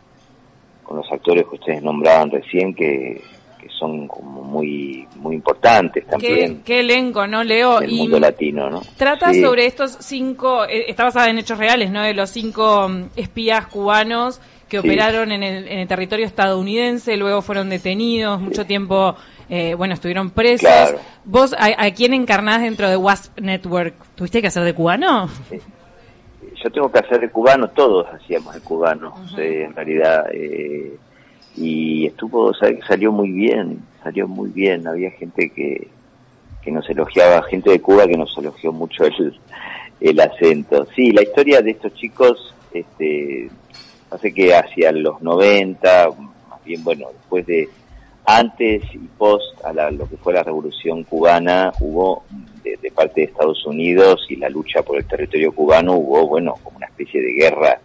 con 0.84 0.99
los 0.99 1.11
actores 1.11 1.44
que 1.46 1.56
ustedes 1.56 1.82
nombraban 1.82 2.30
recién, 2.30 2.73
que, 2.73 3.20
que 3.64 3.71
son 3.78 4.06
como 4.06 4.42
muy 4.42 5.09
muy 5.16 5.35
importantes 5.37 6.04
Qué, 6.04 6.11
también 6.11 6.62
qué 6.64 6.80
elenco, 6.80 7.26
¿no, 7.26 7.42
Leo? 7.42 7.80
el 7.80 7.92
mundo 7.92 8.21
latino, 8.21 8.68
¿no? 8.68 8.83
trata 8.99 9.33
Sí. 9.33 9.40
sobre 9.42 9.64
estos 9.64 9.97
cinco, 10.00 10.64
eh, 10.66 10.85
está 10.88 11.04
basada 11.04 11.30
en 11.30 11.38
hechos 11.38 11.56
reales, 11.59 11.90
¿no? 11.90 12.02
De 12.02 12.12
los 12.12 12.28
cinco 12.28 12.88
mm, 12.90 13.04
espías 13.16 13.66
cubanos 13.68 14.38
que 14.68 14.80
Sí. 14.80 14.87
operaron 14.87 15.33
en 15.33 15.42
el, 15.42 15.66
en 15.68 15.78
el 15.78 15.88
territorio 15.88 16.26
estadounidense, 16.26 17.16
luego 17.16 17.40
fueron 17.40 17.71
detenidos, 17.71 18.38
mucho 18.40 18.66
tiempo, 18.66 19.14
eh, 19.49 19.73
bueno, 19.75 19.94
estuvieron 19.94 20.30
presos. 20.30 20.68
Claro. 20.68 20.99
¿Vos 21.25 21.54
a, 21.54 21.85
a 21.87 21.90
quién 21.92 22.12
encarnás 22.12 22.61
dentro 22.62 22.88
de 22.90 22.97
WASP 22.97 23.38
Network? 23.40 23.94
¿Tuviste 24.14 24.40
que 24.42 24.49
hacer 24.49 24.62
de 24.64 24.75
cubano? 24.75 25.28
yo 26.62 26.71
tengo 26.71 26.90
que 26.90 26.99
hacer 26.99 27.21
de 27.21 27.30
cubano, 27.30 27.68
todos 27.68 28.06
hacíamos 28.12 28.54
de 28.54 28.61
cubano, 28.61 29.14
eh, 29.38 29.64
en 29.66 29.75
realidad. 29.75 30.26
eh, 30.33 30.97
y 31.56 32.06
estuvo, 32.06 32.52
sa- 32.54 32.68
salió 32.87 33.12
muy 33.12 33.30
bien, 33.30 33.78
salió 34.02 34.26
muy 34.28 34.50
bien. 34.50 34.87
Había 34.87 35.11
gente 35.12 35.50
que, 35.50 35.88
que 36.62 36.70
nos 36.70 36.88
elogiaba, 36.90 37.42
gente 37.44 37.70
de 37.70 37.80
Cuba 37.80 38.06
que 38.06 38.16
nos 38.16 38.37
elogió 38.38 38.73
mucho 38.73 39.04
el, 39.04 39.38
el 40.00 40.20
acento. 40.20 40.87
Sí, 40.94 41.12
la 41.12 41.23
historia 41.23 41.61
de 41.62 41.70
estos 41.73 41.94
chicos, 41.94 42.54
este, 42.73 43.49
hace 44.11 44.32
que 44.34 44.54
hacia 44.54 44.92
los 44.92 45.20
90, 45.23 46.08
más 46.50 46.64
bien, 46.64 46.82
bueno, 46.84 47.06
después 47.12 47.46
de, 47.46 47.68
antes 48.26 48.82
y 48.94 48.99
post 49.18 49.62
a 49.64 49.73
la- 49.73 49.90
lo 49.90 50.08
que 50.08 50.16
fue 50.16 50.32
la 50.32 50.42
revolución 50.42 51.04
cubana, 51.04 51.73
hubo 51.80 52.25
de, 52.62 52.76
de 52.78 52.90
parte 52.90 53.20
de 53.20 53.26
Estados 53.26 53.64
Unidos 53.66 54.25
y 54.30 54.37
la 54.37 54.49
lucha 54.49 54.82
por 54.82 54.96
el 54.96 55.04
territorio 55.06 55.52
cubano, 55.52 55.92
hubo, 55.94 56.26
bueno, 56.26 56.54
como 56.62 56.78
una 56.78 56.87
especie 56.87 57.20
de 57.20 57.32
guerra 57.34 57.78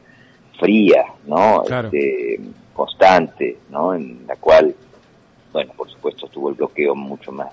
fría, 0.58 1.04
¿no? 1.28 1.64
Claro. 1.68 1.90
Este, 1.92 2.40
constante, 2.80 3.58
¿no? 3.70 3.94
En 3.94 4.26
la 4.28 4.36
cual, 4.38 4.74
bueno, 5.52 5.74
por 5.76 5.90
supuesto 5.90 6.26
estuvo 6.28 6.50
el 6.50 6.56
bloqueo 6.56 6.96
mucho 6.96 7.32
más 7.32 7.52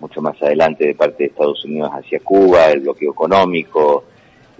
mucho 0.00 0.22
más 0.22 0.40
adelante 0.40 0.86
de 0.86 0.94
parte 0.94 1.24
de 1.24 1.30
Estados 1.30 1.64
Unidos 1.64 1.90
hacia 1.92 2.20
Cuba, 2.20 2.66
el 2.70 2.80
bloqueo 2.80 3.10
económico, 3.10 4.04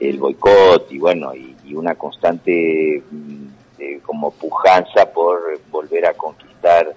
el 0.01 0.19
boicot 0.19 0.91
y 0.91 0.99
bueno, 0.99 1.33
y, 1.35 1.55
y 1.65 1.75
una 1.75 1.95
constante 1.95 3.01
mm, 3.09 3.47
eh, 3.79 4.01
como 4.05 4.33
pujanza 4.33 5.13
por 5.13 5.39
volver 5.71 6.07
a 6.07 6.15
conquistar 6.15 6.93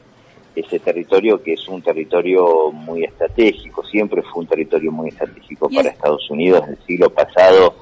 ese 0.55 0.79
territorio 0.79 1.41
que 1.41 1.53
es 1.53 1.67
un 1.67 1.81
territorio 1.83 2.71
muy 2.71 3.03
estratégico, 3.03 3.85
siempre 3.85 4.21
fue 4.23 4.41
un 4.41 4.47
territorio 4.47 4.91
muy 4.91 5.09
estratégico 5.09 5.69
para 5.69 5.89
es- 5.89 5.93
Estados 5.95 6.27
Unidos. 6.31 6.63
En 6.65 6.71
el 6.71 6.79
siglo 6.87 7.09
pasado 7.11 7.75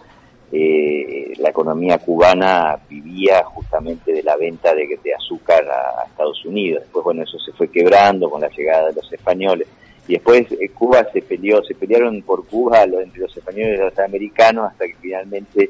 eh, 0.51 1.33
la 1.37 1.49
economía 1.49 1.99
cubana 1.99 2.79
vivía 2.89 3.43
justamente 3.43 4.11
de 4.11 4.23
la 4.23 4.35
venta 4.35 4.73
de, 4.73 4.87
azúcar 5.15 5.63
a, 5.69 6.05
Estados 6.07 6.43
Unidos. 6.45 6.83
Después, 6.83 7.03
bueno, 7.03 7.23
eso 7.23 7.37
se 7.39 7.51
fue 7.51 7.69
quebrando 7.69 8.29
con 8.29 8.41
la 8.41 8.49
llegada 8.49 8.87
de 8.87 8.93
los 8.93 9.13
españoles. 9.13 9.67
Y 10.07 10.13
después 10.13 10.51
eh, 10.51 10.69
Cuba 10.69 11.05
se 11.13 11.21
peleó, 11.21 11.63
se 11.63 11.75
pelearon 11.75 12.21
por 12.23 12.47
Cuba 12.47 12.85
los, 12.87 13.01
entre 13.01 13.21
los 13.21 13.37
españoles 13.37 13.79
y 13.79 13.83
los 13.83 13.99
americanos 13.99 14.71
hasta 14.71 14.87
que 14.87 14.95
finalmente, 14.99 15.69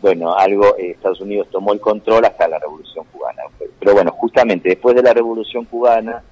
bueno, 0.00 0.32
algo, 0.32 0.76
eh, 0.78 0.92
Estados 0.92 1.20
Unidos 1.20 1.48
tomó 1.50 1.72
el 1.72 1.80
control 1.80 2.24
hasta 2.24 2.46
la 2.46 2.60
Revolución 2.60 3.04
Cubana. 3.12 3.42
Pero 3.80 3.94
bueno, 3.94 4.12
justamente 4.12 4.68
después 4.68 4.94
de 4.94 5.02
la 5.02 5.12
Revolución 5.12 5.64
Cubana, 5.64 6.22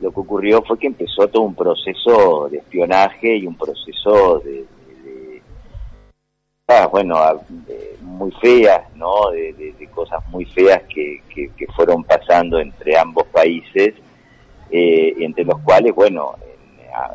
lo 0.00 0.10
que 0.10 0.20
ocurrió 0.20 0.62
fue 0.62 0.78
que 0.78 0.88
empezó 0.88 1.28
todo 1.28 1.42
un 1.42 1.54
proceso 1.54 2.48
de 2.50 2.58
espionaje 2.58 3.36
y 3.36 3.46
un 3.46 3.56
proceso 3.56 4.40
de- 4.40 4.64
ah, 6.70 6.86
bueno, 6.86 7.16
a- 7.16 7.40
de- 7.48 7.96
muy 8.00 8.30
feas, 8.32 8.82
¿no? 8.94 9.30
De, 9.30 9.52
de- 9.54 9.72
de 9.78 9.86
cosas 9.88 10.20
muy 10.28 10.44
feas 10.46 10.82
que, 10.92 11.20
que- 11.34 11.50
que 11.56 11.66
fueron 11.74 12.04
pasando 12.04 12.58
entre 12.60 12.96
ambos 12.98 13.26
países, 13.28 13.94
eh, 14.70 15.14
entre 15.20 15.44
los 15.44 15.58
cuales, 15.60 15.94
bueno, 15.94 16.34
en- 16.42 16.94
a- 16.94 17.10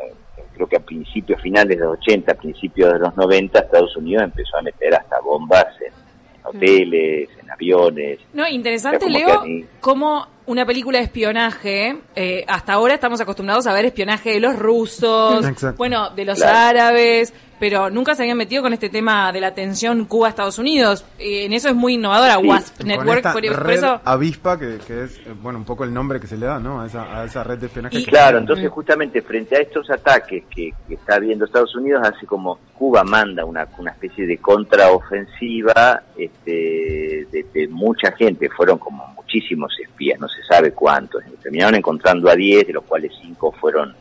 creo 0.54 0.68
que 0.68 0.78
a 0.78 0.80
principios, 0.80 1.42
finales 1.42 1.78
de 1.78 1.84
los 1.86 1.98
80, 2.00 2.34
principios 2.36 2.94
de 2.94 3.00
los 3.00 3.16
90, 3.18 3.60
Estados 3.60 3.96
Unidos 3.98 4.24
empezó 4.24 4.58
a 4.58 4.62
meter 4.62 4.96
hasta 4.96 5.20
bombas 5.22 5.68
en, 5.82 5.88
en 5.88 6.46
hoteles, 6.46 7.30
en 7.42 7.45
aviones. 7.56 8.20
No, 8.34 8.48
interesante, 8.48 9.06
O 9.06 9.10
sea, 9.10 9.24
como 9.26 9.28
Leo, 9.28 9.42
mí- 9.46 9.66
como 9.82 10.28
una 10.48 10.64
película 10.66 11.00
de 11.00 11.06
espionaje, 11.06 11.98
eh, 12.16 12.46
hasta 12.48 12.74
ahora 12.74 12.94
estamos 12.94 13.20
acostumbrados 13.20 13.66
a 13.66 13.74
ver 13.74 13.86
espionaje 13.86 14.32
de 14.32 14.40
los 14.40 14.56
rusos, 14.58 15.44
Exacto. 15.46 15.78
bueno, 15.78 16.12
de 16.12 16.24
los 16.26 16.38
Claro. 16.38 16.58
árabes, 16.80 17.34
pero 17.60 17.90
nunca 17.90 18.14
se 18.14 18.22
habían 18.22 18.38
metido 18.38 18.62
con 18.62 18.72
este 18.74 18.90
tema 18.90 19.32
de 19.32 19.42
la 19.42 19.56
tensión 19.56 20.06
Cuba-Estados 20.06 20.60
Unidos. 20.60 21.04
Eh, 21.18 21.46
en 21.46 21.54
eso 21.54 21.70
es 21.70 21.74
muy 21.76 21.94
innovadora 21.96 22.36
Sí, 22.40 22.48
WASP 22.48 22.78
Con 22.78 22.88
Network, 22.90 23.18
esta 23.18 23.34
por, 23.34 23.42
por 23.48 23.66
red 23.66 23.74
eso... 23.78 24.02
avispa, 24.04 24.60
que, 24.60 24.78
que 24.86 25.04
es, 25.06 25.20
bueno, 25.42 25.58
un 25.58 25.66
poco 25.66 25.84
el 25.84 25.92
nombre 25.94 26.20
que 26.20 26.28
se 26.28 26.38
le 26.38 26.46
da, 26.46 26.60
¿no? 26.60 26.82
A 26.82 26.86
esa, 26.86 27.22
a 27.22 27.26
esa 27.26 27.44
red 27.44 27.58
de 27.58 27.66
espionaje. 27.68 27.98
Y- 27.98 28.04
que 28.06 28.12
Claro, 28.12 28.38
tiene. 28.38 28.40
entonces 28.42 28.70
justamente 28.70 29.22
frente 29.24 29.56
a 29.56 29.62
estos 29.62 29.90
ataques 29.90 30.44
que, 30.54 30.74
que 30.88 30.94
está 30.94 31.18
viendo 31.18 31.46
Estados 31.46 31.74
Unidos, 31.76 32.02
hace 32.06 32.28
como 32.28 32.60
Cuba 32.78 33.04
manda 33.04 33.46
una, 33.46 33.68
una 33.80 33.92
especie 33.92 34.28
de 34.28 34.38
contraofensiva 34.38 36.04
este, 36.18 37.15
de, 37.56 37.62
de 37.62 37.68
mucha 37.70 38.12
gente, 38.12 38.50
fueron 38.50 38.78
como 38.78 39.06
muchísimos 39.16 39.74
espías, 39.80 40.20
no 40.20 40.28
se 40.28 40.44
sabe 40.44 40.72
cuántos, 40.72 41.24
terminaron 41.42 41.76
encontrando 41.76 42.30
a 42.30 42.36
10, 42.36 42.68
de 42.68 42.74
los 42.74 42.84
cuales 42.84 43.12
5 43.22 43.52
fueron, 43.54 43.96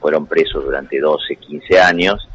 fueron 0.00 0.26
presos 0.26 0.64
durante 0.64 0.98
12, 0.98 1.36
15 1.36 1.80
años, 1.80 2.28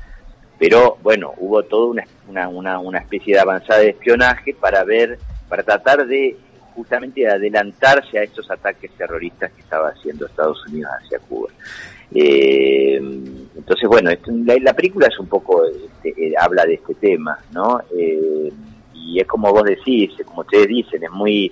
pero 0.57 0.97
bueno, 1.01 1.33
hubo 1.37 1.63
toda 1.63 1.87
una, 1.87 2.49
una, 2.49 2.79
una, 2.79 2.99
especie 2.99 3.33
de 3.35 3.39
avanzada 3.39 3.79
de 3.79 3.89
espionaje 3.89 4.53
para 4.53 4.83
ver, 4.83 5.17
para 5.47 5.63
tratar 5.63 6.05
de 6.05 6.35
justamente 6.75 7.27
adelantarse 7.27 8.19
a 8.19 8.23
estos 8.23 8.49
ataques 8.51 8.91
terroristas 8.91 9.51
que 9.51 9.61
estaba 9.61 9.89
haciendo 9.89 10.25
Estados 10.25 10.65
Unidos 10.67 10.91
hacia 11.01 11.19
Cuba. 11.19 11.49
Eh, 12.13 12.95
entonces, 12.97 13.87
bueno, 13.87 14.09
esto- 14.09 14.31
la, 14.45 14.55
la 14.61 14.73
película 14.73 15.07
es 15.07 15.19
un 15.19 15.27
poco, 15.27 15.63
este, 15.65 16.09
eh, 16.09 16.33
habla 16.39 16.65
de 16.65 16.75
este 16.75 16.95
tema, 16.95 17.37
¿no? 17.53 17.81
Eh, 17.97 18.51
y 18.99 19.19
es 19.19 19.27
como 19.27 19.51
vos 19.51 19.63
decís, 19.63 20.11
como 20.25 20.41
ustedes 20.41 20.67
dicen, 20.67 21.03
es 21.03 21.11
muy 21.11 21.51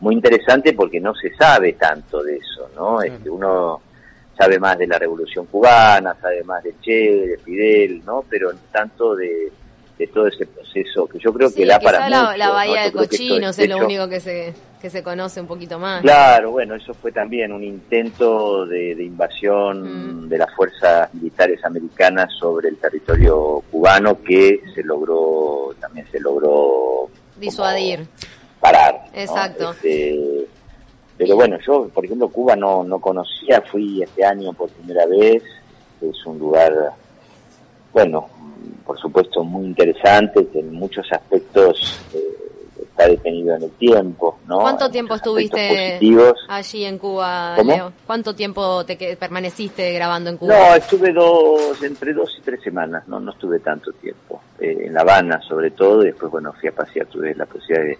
muy 0.00 0.14
interesante 0.14 0.74
porque 0.74 1.00
no 1.00 1.14
se 1.14 1.34
sabe 1.36 1.72
tanto 1.72 2.22
de 2.22 2.36
eso, 2.36 2.68
¿no? 2.76 3.00
Este, 3.00 3.30
uno 3.30 3.80
sabe 4.36 4.58
más 4.58 4.76
de 4.76 4.86
la 4.86 4.98
Revolución 4.98 5.46
Cubana, 5.46 6.14
sabe 6.20 6.44
más 6.44 6.62
de 6.62 6.74
Che, 6.82 6.92
de 7.28 7.38
Fidel, 7.38 8.02
¿no? 8.04 8.22
Pero 8.28 8.50
tanto 8.70 9.14
de, 9.16 9.50
de 9.98 10.06
todo 10.08 10.26
ese 10.26 10.44
proceso 10.44 11.06
que 11.06 11.18
yo 11.18 11.32
creo 11.32 11.48
Sí, 11.48 11.56
que 11.62 11.66
da 11.66 11.80
para 11.80 12.10
la, 12.10 12.22
mucho, 12.24 12.36
la 12.36 12.50
bahía 12.50 12.82
de 12.82 12.92
cochinos 12.92 13.58
es 13.58 13.68
lo 13.70 13.76
hecho- 13.76 13.84
único 13.86 14.08
que 14.10 14.20
se, 14.20 14.52
que 14.86 14.90
se 14.90 15.02
conoce 15.02 15.40
un 15.40 15.48
poquito 15.48 15.80
más. 15.80 16.00
Claro, 16.00 16.52
bueno, 16.52 16.76
eso 16.76 16.94
fue 16.94 17.10
también 17.10 17.52
un 17.52 17.64
intento 17.64 18.64
de, 18.66 18.94
de 18.94 19.02
invasión 19.02 20.26
Mm. 20.26 20.28
de 20.28 20.38
las 20.38 20.54
fuerzas 20.54 21.12
militares 21.12 21.58
americanas 21.64 22.32
sobre 22.38 22.68
el 22.68 22.76
territorio 22.76 23.64
cubano 23.68 24.22
que 24.22 24.60
se 24.72 24.84
logró, 24.84 25.74
también 25.80 26.06
se 26.12 26.20
logró 26.20 27.08
Disuadir. 27.36 28.06
parar. 28.60 29.06
¿no? 29.12 29.20
Exacto. 29.20 29.70
Este, 29.72 30.46
pero 31.18 31.34
bueno, 31.34 31.58
yo, 31.66 31.88
por 31.88 32.04
ejemplo, 32.04 32.28
Cuba 32.28 32.54
no, 32.54 32.84
no 32.84 33.00
conocía, 33.00 33.60
fui 33.62 34.04
este 34.04 34.24
año 34.24 34.52
por 34.52 34.70
primera 34.70 35.04
vez, 35.06 35.42
es 36.00 36.26
un 36.26 36.38
lugar, 36.38 36.72
bueno, 37.92 38.28
por 38.86 38.96
supuesto 39.00 39.42
muy 39.42 39.66
interesante, 39.66 40.46
que 40.46 40.60
en 40.60 40.74
muchos 40.74 41.10
aspectos 41.10 42.00
eh, 42.14 42.35
está 42.96 43.08
detenido 43.08 43.54
en 43.56 43.62
el 43.64 43.70
tiempo, 43.72 44.38
¿no? 44.46 44.58
¿Cuánto 44.60 44.90
tiempo 44.90 45.14
estuviste 45.14 45.68
positivos. 45.98 46.34
allí 46.48 46.84
en 46.86 46.98
Cuba, 46.98 47.52
¿Cómo? 47.56 47.70
Leo? 47.72 47.92
¿Cuánto 48.06 48.34
tiempo 48.34 48.84
te 48.86 48.96
que- 48.96 49.16
permaneciste 49.16 49.92
grabando 49.92 50.30
en 50.30 50.38
Cuba? 50.38 50.54
No, 50.54 50.74
estuve 50.74 51.12
dos, 51.12 51.82
entre 51.82 52.14
dos 52.14 52.34
y 52.38 52.42
tres 52.42 52.62
semanas, 52.62 53.06
no, 53.06 53.20
no 53.20 53.32
estuve 53.32 53.60
tanto 53.60 53.92
tiempo. 53.92 54.40
Eh, 54.58 54.84
en 54.86 54.94
La 54.94 55.02
Habana, 55.02 55.40
sobre 55.46 55.70
todo, 55.72 56.02
y 56.02 56.06
después, 56.06 56.32
bueno, 56.32 56.54
fui 56.58 56.70
a 56.70 56.72
pasear, 56.72 57.06
tuve 57.06 57.34
la 57.34 57.44
posibilidad 57.44 57.84
de 57.84 57.98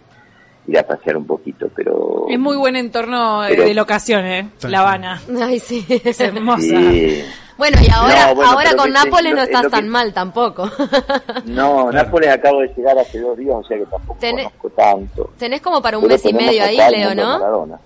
ir 0.69 0.79
a 0.79 0.83
pasear 0.87 1.17
un 1.19 1.27
poquito, 1.27 1.69
pero... 1.77 2.25
Es 2.31 2.39
muy 2.39 2.57
buen 2.57 2.75
entorno 2.77 3.45
eh, 3.45 3.49
Pero- 3.51 3.65
de 3.65 3.75
locación, 3.75 4.25
¿eh? 4.25 4.49
La. 4.63 4.81
Habana. 4.81 5.21
Ay, 5.43 5.59
sí. 5.61 5.85
Es 5.89 6.19
hermosa. 6.21 6.61
Sí. 6.61 7.23
Bueno, 7.59 7.79
y 7.83 7.91
ahora, 7.91 8.27
No, 8.29 8.35
bueno, 8.35 8.51
ahora 8.53 8.75
con 8.77 8.93
Nápoles 8.93 9.35
no 9.35 9.41
es 9.43 9.49
estás 9.49 9.63
que- 9.63 9.71
tan 9.71 9.89
mal 9.89 10.13
tampoco. 10.13 10.69
No, 11.47 11.91
Nápoles 11.91 12.29
acabo 12.31 12.61
de 12.61 12.69
llegar 12.77 12.99
hace 12.99 13.19
dos 13.21 13.37
días, 13.39 13.55
o 13.57 13.65
sea 13.65 13.79
que 13.79 13.87
tampoco 13.87 14.19
Tené- 14.21 14.45
conozco 14.45 14.71
tanto. 14.71 15.31
Tenés 15.39 15.63
como 15.63 15.81
para 15.81 15.97
un 15.99 16.03
Pero 16.05 16.15
mes 16.15 16.25
y 16.27 16.33
medio 16.35 16.63
ahí, 16.63 16.79
Leo, 16.91 17.15
¿no? 17.15 17.79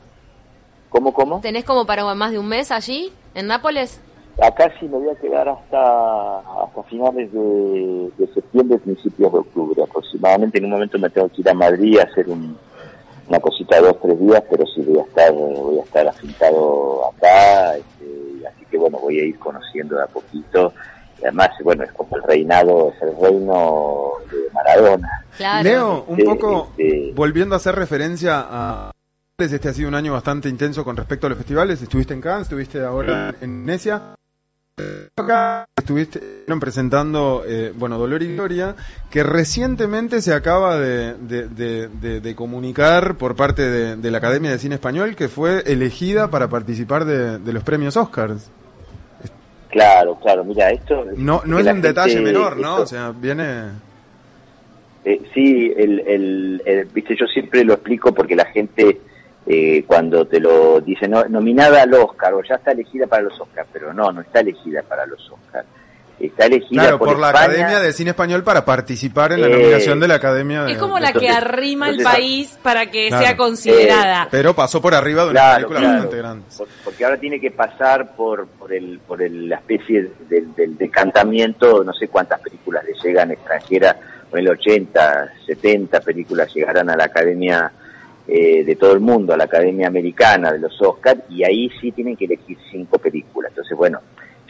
¿Cómo, 0.89 1.13
cómo? 1.13 1.41
¿Tenés 1.41 1.65
como 1.65 1.87
para 1.87 2.05
más 2.15 2.33
de 2.33 2.39
un 2.41 2.49
mes 2.49 2.71
allí, 2.73 3.13
en 3.35 3.47
Nápoles? 3.47 4.01
Acá 4.43 4.73
sí 4.81 4.87
me 4.87 4.97
voy 4.99 5.09
a 5.11 5.15
quedar 5.21 5.49
hasta 5.49 6.39
hasta 6.39 6.83
finales 6.89 7.31
de, 7.33 8.11
de 8.17 8.27
septiembre, 8.35 8.79
principios 8.79 9.33
de 9.33 9.39
octubre 9.39 9.83
aproximadamente. 9.83 10.59
En 10.59 10.65
un 10.65 10.71
momento 10.71 10.99
me 10.99 11.11
tengo 11.11 11.29
que 11.29 11.43
ir 11.43 11.49
a 11.49 11.55
Madrid 11.55 11.99
a 11.99 12.05
hacer 12.05 12.29
un- 12.29 12.57
una 13.29 13.39
cosita 13.39 13.77
de 13.77 13.83
dos, 13.83 13.97
tres 14.03 14.19
días, 14.19 14.43
pero 14.51 14.65
sí 14.67 14.81
voy 14.81 14.99
a 14.99 15.03
estar 15.03 15.33
voy 15.33 15.79
a 15.79 15.83
estar 15.83 16.09
afincado 16.09 17.07
acá. 17.15 17.77
este, 17.77 18.10
bueno, 18.81 18.99
voy 18.99 19.21
a 19.21 19.25
ir 19.25 19.39
conociendo 19.39 19.97
de 19.97 20.03
a 20.03 20.07
poquito. 20.07 20.73
Y 21.21 21.25
además, 21.25 21.51
bueno, 21.63 21.85
es 21.85 21.93
como 21.93 22.17
el 22.17 22.23
reinado, 22.23 22.93
es 22.97 23.03
el 23.03 23.15
reino 23.21 24.11
de 24.31 24.39
Maradona. 24.55 25.09
Claro. 25.37 25.63
Leo, 25.69 26.05
un 26.09 26.17
Sí, 26.17 26.23
poco 26.25 26.71
este- 26.79 27.13
volviendo 27.15 27.55
a 27.55 27.59
hacer 27.59 27.75
referencia 27.75 28.45
a 28.49 28.91
Este 29.39 29.69
ha 29.71 29.73
sido 29.73 29.89
un 29.89 29.95
año 29.95 30.13
bastante 30.13 30.49
intenso 30.51 30.85
con 30.85 30.97
respecto 30.97 31.27
a 31.27 31.31
los 31.31 31.39
festivales. 31.39 31.81
Estuviste 31.81 32.13
en 32.13 32.21
Cannes, 32.21 32.43
estuviste 32.43 32.81
ahora 32.85 33.35
en 33.41 33.65
Venecia. 33.65 34.15
Acá 35.17 35.67
estuviste 35.77 36.21
presentando, 36.61 37.43
eh, 37.47 37.73
bueno, 37.77 37.99
Dolor 37.99 38.23
y 38.23 38.35
Gloria, 38.35 38.75
que 39.11 39.23
recientemente 39.23 40.21
se 40.23 40.33
acaba 40.35 40.79
de, 40.79 41.15
de- 41.15 41.49
de- 41.49 41.89
de- 41.89 42.21
de 42.21 42.35
comunicar 42.35 43.17
por 43.17 43.35
parte 43.37 43.63
de, 43.63 43.97
de 43.97 44.11
la 44.11 44.19
Academia 44.19 44.51
de 44.51 44.59
Cine 44.59 44.75
Español 44.77 45.17
que 45.17 45.29
fue 45.29 45.63
elegida 45.67 46.29
para 46.29 46.49
participar 46.49 47.05
de, 47.05 47.39
de 47.39 47.53
los 47.53 47.63
premios 47.63 47.97
Oscars. 47.97 48.51
Claro, 49.71 50.17
claro, 50.21 50.45
mira, 50.45 50.71
esto... 50.71 51.05
No, 51.17 51.43
no 51.45 51.59
es 51.59 51.67
un 51.67 51.81
detalle 51.81 52.21
menor, 52.21 52.57
¿no? 52.57 52.71
esto- 52.71 52.83
O 52.83 52.87
sea, 52.87 53.13
viene... 53.13 53.45
Eh, 55.05 55.23
sí, 55.33 55.73
el, 55.77 56.01
el, 56.01 56.63
el- 56.67 56.85
viste, 56.87 57.17
yo 57.19 57.27
siempre 57.27 57.65
lo 57.65 57.75
explico 57.75 58.13
porque 58.13 58.37
la 58.37 58.45
gente 58.47 59.01
eh, 59.47 59.85
cuando 59.87 60.27
te 60.27 60.39
lo 60.41 60.81
dice 60.81 61.09
no, 61.09 61.25
nominada 61.25 61.83
al 61.83 61.95
Oscar 61.95 62.35
o 62.35 62.43
ya 62.43 62.57
está 62.57 62.73
elegida 62.73 63.07
para 63.07 63.23
los 63.23 63.41
Oscars, 63.41 63.69
pero 63.73 63.95
no, 63.95 64.13
no 64.13 64.21
está 64.21 64.41
elegida 64.41 64.83
para 64.83 65.07
los 65.07 65.21
Oscars. 65.31 65.67
Está 66.21 66.45
elegida 66.47 66.83
Claro, 66.83 66.99
por, 66.99 67.09
por, 67.09 67.19
la 67.19 67.29
España. 67.29 67.45
Academia 67.47 67.81
de 67.81 67.93
Cine 67.95 68.11
Español 68.11 68.45
para 68.45 68.63
participar 68.65 69.33
en 69.33 69.41
la 69.41 69.47
Eh, 69.47 69.51
nominación 69.53 69.99
de 70.01 70.07
la 70.09 70.17
Academia 70.17 70.65
de... 70.65 70.73
Es 70.73 70.79
como 70.79 70.99
la 70.99 71.13
que 71.15 71.27
Entonces- 71.29 71.37
arrima 71.37 71.89
el 71.89 71.95
entonces- 71.99 72.21
país 72.21 72.59
para 72.63 72.91
que 72.91 73.09
Claro. 73.09 73.25
sea 73.27 73.37
considerada. 73.39 74.29
Pero 74.31 74.55
pasó 74.55 74.83
por 74.83 74.95
arriba 74.95 75.25
de 75.25 75.31
una 75.31 75.41
Claro, 75.41 75.55
película 75.57 75.79
claro. 75.81 75.93
bastante 75.95 76.17
grande. 76.19 76.45
Por- 76.59 76.69
porque 76.85 77.05
ahora 77.07 77.17
tiene 77.17 77.41
que 77.41 77.51
pasar 77.51 78.15
por 78.15 78.47
por 78.49 78.71
el 78.73 78.99
por 79.07 79.23
el- 79.23 79.49
la 79.49 79.57
especie 79.57 80.11
del, 80.29 80.55
del 80.55 80.77
decantamiento, 80.77 81.83
no 81.85 81.93
sé 81.95 82.09
cuántas 82.09 82.41
películas 82.41 82.85
le 82.85 82.93
llegan 83.03 83.31
extranjeras, 83.31 83.97
o 84.31 84.37
el 84.37 84.47
80, 84.49 85.29
70 85.47 86.01
películas 86.01 86.53
llegarán 86.55 86.91
a 86.91 86.97
la 86.97 87.05
Academia 87.05 87.73
eh, 88.29 88.63
de 88.65 88.77
todo 88.77 88.93
el 88.93 89.01
mundo, 89.01 89.33
a 89.35 89.37
la 89.37 89.45
Academia 89.45 89.89
Americana 89.89 90.53
de 90.53 90.61
los 90.61 90.81
Oscars, 90.83 91.21
y 91.31 91.43
ahí 91.43 91.69
sí 91.81 91.91
tienen 91.91 92.15
que 92.17 92.27
elegir 92.27 92.57
cinco 92.71 92.99
películas. 92.99 93.51
Entonces, 93.51 93.77
bueno, 93.77 94.01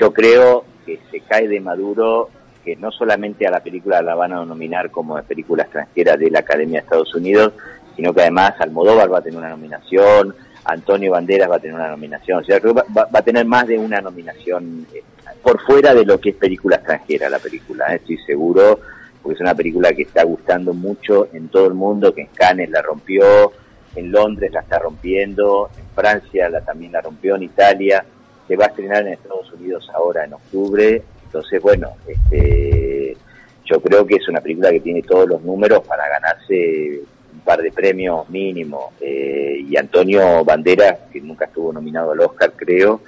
yo 0.00 0.12
creo 0.12 0.64
que 0.86 0.98
se 1.10 1.20
cae 1.20 1.46
de 1.46 1.60
maduro 1.60 2.30
que 2.64 2.76
no 2.76 2.90
solamente 2.90 3.46
a 3.46 3.50
la 3.50 3.60
película 3.60 4.02
la 4.02 4.14
van 4.14 4.32
a 4.32 4.44
nominar 4.44 4.90
como 4.90 5.20
película 5.22 5.64
extranjera 5.64 6.16
de 6.16 6.30
la 6.30 6.40
Academia 6.40 6.80
de 6.80 6.84
Estados 6.84 7.14
Unidos, 7.14 7.52
sino 7.96 8.12
que 8.12 8.22
además 8.22 8.54
Almodóvar 8.58 9.12
va 9.12 9.18
a 9.18 9.22
tener 9.22 9.38
una 9.38 9.50
nominación, 9.50 10.34
Antonio 10.64 11.12
Banderas 11.12 11.50
va 11.50 11.56
a 11.56 11.58
tener 11.58 11.74
una 11.74 11.88
nominación, 11.88 12.40
o 12.40 12.44
sea, 12.44 12.60
que 12.60 12.72
va, 12.72 12.84
va 12.94 13.18
a 13.18 13.22
tener 13.22 13.46
más 13.46 13.66
de 13.66 13.78
una 13.78 14.00
nominación 14.00 14.86
eh, 14.94 15.02
por 15.42 15.60
fuera 15.62 15.94
de 15.94 16.04
lo 16.04 16.20
que 16.20 16.30
es 16.30 16.36
película 16.36 16.76
extranjera 16.76 17.30
la 17.30 17.38
película, 17.38 17.86
eh, 17.92 17.96
estoy 17.96 18.18
seguro, 18.18 18.80
porque 19.22 19.34
es 19.34 19.40
una 19.40 19.54
película 19.54 19.92
que 19.92 20.02
está 20.02 20.22
gustando 20.24 20.74
mucho 20.74 21.28
en 21.32 21.48
todo 21.48 21.66
el 21.66 21.74
mundo, 21.74 22.14
que 22.14 22.22
en 22.22 22.28
Cannes 22.28 22.70
la 22.70 22.82
rompió, 22.82 23.52
en 23.96 24.12
Londres 24.12 24.50
la 24.52 24.60
está 24.60 24.78
rompiendo, 24.78 25.70
en 25.76 25.84
Francia 25.94 26.48
la 26.48 26.60
también 26.60 26.92
la 26.92 27.00
rompió, 27.00 27.36
en 27.36 27.44
Italia, 27.44 28.04
se 28.50 28.56
va 28.56 28.64
a 28.64 28.68
estrenar 28.68 29.06
en 29.06 29.12
Estados 29.12 29.52
Unidos 29.52 29.88
ahora 29.94 30.24
en 30.24 30.32
octubre, 30.32 31.00
entonces 31.24 31.62
bueno, 31.62 31.92
este, 32.04 33.16
yo 33.64 33.80
creo 33.80 34.04
que 34.04 34.16
es 34.16 34.28
una 34.28 34.40
película 34.40 34.72
que 34.72 34.80
tiene 34.80 35.02
todos 35.02 35.28
los 35.28 35.40
números 35.42 35.86
para 35.86 36.08
ganarse 36.08 37.00
un 37.32 37.40
par 37.44 37.62
de 37.62 37.70
premios 37.70 38.28
mínimo. 38.28 38.92
Eh, 39.00 39.64
y 39.68 39.76
Antonio 39.76 40.44
Banderas, 40.44 40.98
que 41.12 41.20
nunca 41.20 41.44
estuvo 41.44 41.72
nominado 41.72 42.10
al 42.10 42.20
Oscar, 42.22 42.52
creo, 42.56 43.00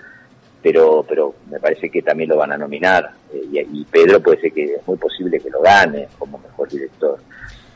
pero 0.62 1.04
pero 1.08 1.34
me 1.50 1.58
parece 1.58 1.90
que 1.90 2.02
también 2.02 2.30
lo 2.30 2.36
van 2.36 2.52
a 2.52 2.56
nominar. 2.56 3.10
Eh, 3.34 3.42
y, 3.50 3.80
y 3.80 3.84
Pedro 3.86 4.20
puede 4.22 4.42
ser 4.42 4.52
que 4.52 4.74
es 4.74 4.86
muy 4.86 4.96
posible 4.96 5.40
que 5.40 5.50
lo 5.50 5.60
gane 5.60 6.06
como 6.20 6.38
mejor 6.38 6.68
director. 6.68 7.18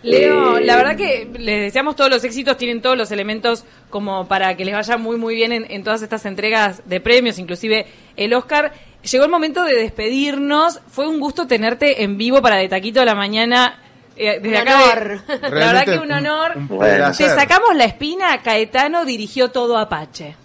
Leo, 0.03 0.59
Eh, 0.59 0.65
la 0.65 0.77
verdad 0.77 0.97
que 0.97 1.29
les 1.39 1.63
deseamos 1.63 1.97
todos 1.97 2.11
los 2.11 2.23
éxitos, 2.25 2.57
tienen 2.57 2.81
todos 2.83 2.97
los 2.97 3.11
elementos 3.11 3.65
como 3.91 4.29
para 4.29 4.57
que 4.57 4.65
les 4.65 4.75
vaya 4.75 4.97
muy 4.97 5.17
muy 5.17 5.35
bien 5.35 5.53
en, 5.53 5.67
en 5.71 5.83
todas 5.83 6.03
estas 6.03 6.25
entregas 6.27 6.83
de 6.89 7.01
premios, 7.01 7.39
inclusive 7.39 7.87
el 8.17 8.33
Oscar. 8.35 8.73
Llegó 9.11 9.25
el 9.25 9.31
momento 9.31 9.65
de 9.65 9.75
despedirnos, 9.75 10.81
fue 10.89 11.07
un 11.09 11.21
gusto 11.21 11.47
tenerte 11.47 12.03
en 12.03 12.17
vivo 12.19 12.43
para 12.43 12.57
De 12.57 12.69
Taquito 12.69 13.01
de 13.01 13.07
la 13.07 13.15
Mañana. 13.15 13.81
eh, 14.17 14.39
desde 14.41 14.49
Un 14.49 14.57
acá 14.69 14.79
de- 14.79 14.87
la 14.87 14.95
verdad 14.95 15.51
Realmente 15.51 15.93
que 15.93 15.99
un 15.99 16.13
honor. 16.13 16.53
un 16.57 16.69
placer. 16.69 17.29
Te 17.29 17.35
sacamos 17.35 17.75
la 17.77 17.85
espina, 17.85 18.41
Caetano 18.43 19.05
dirigió 19.05 19.51
todo 19.51 19.77
Apache. 19.77 20.37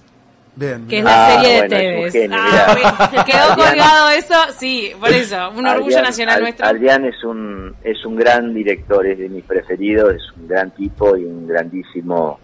Bien, 0.54 0.86
Que 0.88 0.98
es 0.98 1.04
la 1.06 1.28
Ah, 1.28 1.32
serie 1.42 1.50
de 1.54 1.60
bueno, 1.60 1.76
es 1.78 1.82
un 1.86 2.02
Tevez. 2.02 2.14
genio, 2.14 2.38
Ah, 2.40 3.10
me- 3.16 3.24
quedó 3.24 3.56
colgado 3.56 4.10
eso, 4.10 4.36
sí, 4.60 4.92
por 5.00 5.10
eso, 5.10 5.50
un 5.58 5.66
orgullo 5.66 5.86
Adrián- 5.98 6.04
nacional 6.04 6.36
Ad- 6.38 6.42
nuestro. 6.42 6.66
Adrián 6.68 7.06
es 7.06 7.24
un, 7.24 7.76
es 7.84 8.06
un 8.06 8.16
gran 8.18 8.54
director, 8.54 9.06
es 9.08 9.18
de 9.18 9.30
mis 9.30 9.46
preferidos, 9.46 10.14
es 10.16 10.22
un 10.38 10.48
gran 10.50 10.72
tipo 10.72 11.16
y 11.16 11.24
un 11.24 11.48
grandísimo 11.48 12.40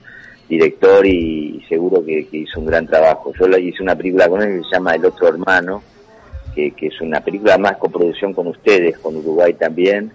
director 0.48 1.06
y, 1.06 1.62
seguro 1.68 2.04
que, 2.06 2.26
que 2.28 2.38
hizo 2.38 2.62
un 2.62 2.68
gran 2.68 2.88
trabajo. 2.88 3.34
Yo 3.38 3.46
le 3.48 3.60
hice 3.60 3.84
una 3.84 3.96
película 3.96 4.30
con 4.30 4.42
él 4.42 4.60
que 4.62 4.70
se 4.70 4.76
llama 4.76 4.96
El 4.96 5.04
Otro 5.06 5.28
Hermano, 5.28 5.84
que, 6.56 6.72
que 6.72 6.88
es 6.88 7.02
una 7.02 7.20
película 7.20 7.58
más 7.58 7.76
coproducción 7.76 8.34
con 8.34 8.48
ustedes, 8.48 8.98
con 9.00 9.18
Uruguay 9.18 9.54
también, 9.56 10.12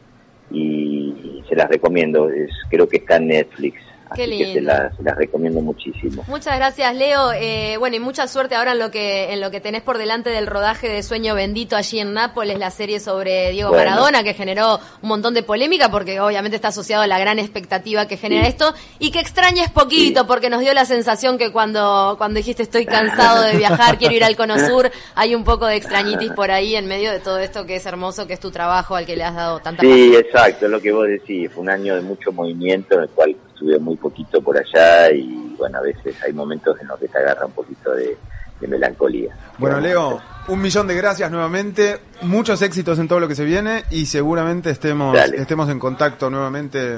y, 0.50 1.40
y 1.40 1.44
se 1.46 1.55
las 1.55 1.68
recomiendo, 1.68 2.31
es, 2.31 2.50
creo 2.70 2.88
que 2.88 2.96
está 2.96 3.16
en 3.16 3.28
Netflix. 3.28 3.83
Qué 4.14 4.22
Así 4.25 4.38
que 4.38 4.44
se 4.46 4.55
lindo. 4.61 4.72
las, 4.72 5.16
recomiendo 5.16 5.61
muchísimo. 5.61 6.25
Muchas 6.29 6.57
gracias, 6.57 6.94
Leo. 6.96 7.33
Eh, 7.33 7.77
bueno, 7.79 7.96
y 7.96 8.01
mucha 8.01 8.27
suerte 8.29 8.55
ahora 8.55 8.72
en 8.72 8.79
lo 8.79 8.90
que 8.90 9.33
en 9.33 9.40
lo 9.40 9.51
que 9.51 9.61
tenés 9.61 9.83
por 9.83 9.98
delante 9.98 10.31
del 10.31 10.46
rodaje 10.46 10.88
de 10.88 11.03
Sueño 11.03 11.35
Bendito 11.35 11.77
allí 11.77 12.01
en 12.01 12.12
Nápoles, 12.12 12.59
la 12.59 12.70
serie 12.70 13.01
sobre 13.01 13.51
Diego 13.53 13.70
Bueno. 13.70 13.90
Maradona, 13.90 14.22
que 14.22 14.35
generó 14.35 14.81
un 15.03 15.09
montón 15.09 15.35
de 15.35 15.42
polémica, 15.42 15.90
porque 15.90 16.20
obviamente 16.20 16.57
está 16.57 16.68
asociado 16.68 17.03
a 17.03 17.07
la 17.07 17.18
gran 17.18 17.38
expectativa 17.38 18.07
que 18.07 18.16
genera 18.16 18.44
Sí. 18.44 18.48
esto, 18.51 18.75
y 18.98 19.11
que 19.11 19.20
extrañes 19.20 19.70
poquito, 19.70 20.20
Sí. 20.20 20.27
porque 20.27 20.51
nos 20.51 20.61
dio 20.61 20.72
la 20.75 20.85
sensación 20.85 21.38
que 21.38 21.53
cuando, 21.53 22.14
cuando 22.18 22.38
dijiste 22.38 22.62
estoy 22.62 22.87
cansado 22.87 23.42
de 23.42 23.57
viajar, 23.57 23.98
quiero 23.98 24.14
ir 24.14 24.25
al 24.25 24.37
Cono 24.37 24.55
Sur, 24.59 24.90
hay 25.14 25.35
un 25.35 25.44
poco 25.44 25.66
de 25.66 25.77
extrañitis 25.77 26.33
por 26.33 26.51
ahí 26.51 26.75
en 26.77 26.87
medio 26.87 27.11
de 27.12 27.20
todo 27.20 27.38
esto 27.38 27.66
que 27.66 27.77
es 27.77 27.87
hermoso, 27.87 28.27
que 28.27 28.33
es 28.35 28.40
tu 28.40 28.51
trabajo 28.51 28.96
al 28.96 29.07
que 29.07 29.16
le 29.16 29.25
has 29.25 29.35
dado 29.35 29.61
tanta 29.61 29.83
Sí, 29.83 30.14
exacto, 30.16 30.66
es 30.66 30.70
lo 30.72 30.81
que 30.81 30.92
vos 30.92 31.07
decís. 31.09 31.51
Fue 31.53 31.62
un 31.62 31.70
año 31.70 31.94
de 31.94 32.01
mucho 32.03 32.33
movimiento 32.33 32.94
en 32.96 33.03
el 33.03 33.09
cual 33.11 33.37
estuve 33.62 33.79
muy 33.79 33.96
poquito 33.96 34.40
por 34.42 34.59
allá 34.59 35.11
y 35.12 35.55
bueno, 35.57 35.79
a 35.79 35.83
veces 35.83 36.16
hay 36.25 36.33
momentos 36.33 36.77
en 36.81 36.88
los 36.88 36.98
que 36.98 37.09
te 37.09 37.18
agarra 37.18 37.46
un 37.46 37.53
poquito 37.53 37.92
de, 37.92 38.16
de 38.61 38.68
melancolía. 38.68 39.37
Bueno, 39.59 39.79
Leo, 39.81 40.20
un 40.48 40.61
millón 40.61 40.88
de 40.88 40.96
gracias 40.96 41.31
nuevamente, 41.31 42.01
muchos 42.22 42.61
éxitos 42.62 42.98
en 42.98 43.07
todo 43.07 43.20
lo 43.20 43.29
que 43.29 43.37
se 43.37 43.44
viene 43.44 43.85
y 43.90 44.07
seguramente 44.07 44.70
estemos, 44.70 45.14
Dale. 45.14 45.37
estemos 45.37 45.68
en 45.70 45.79
contacto 45.79 46.29
nuevamente 46.29 46.96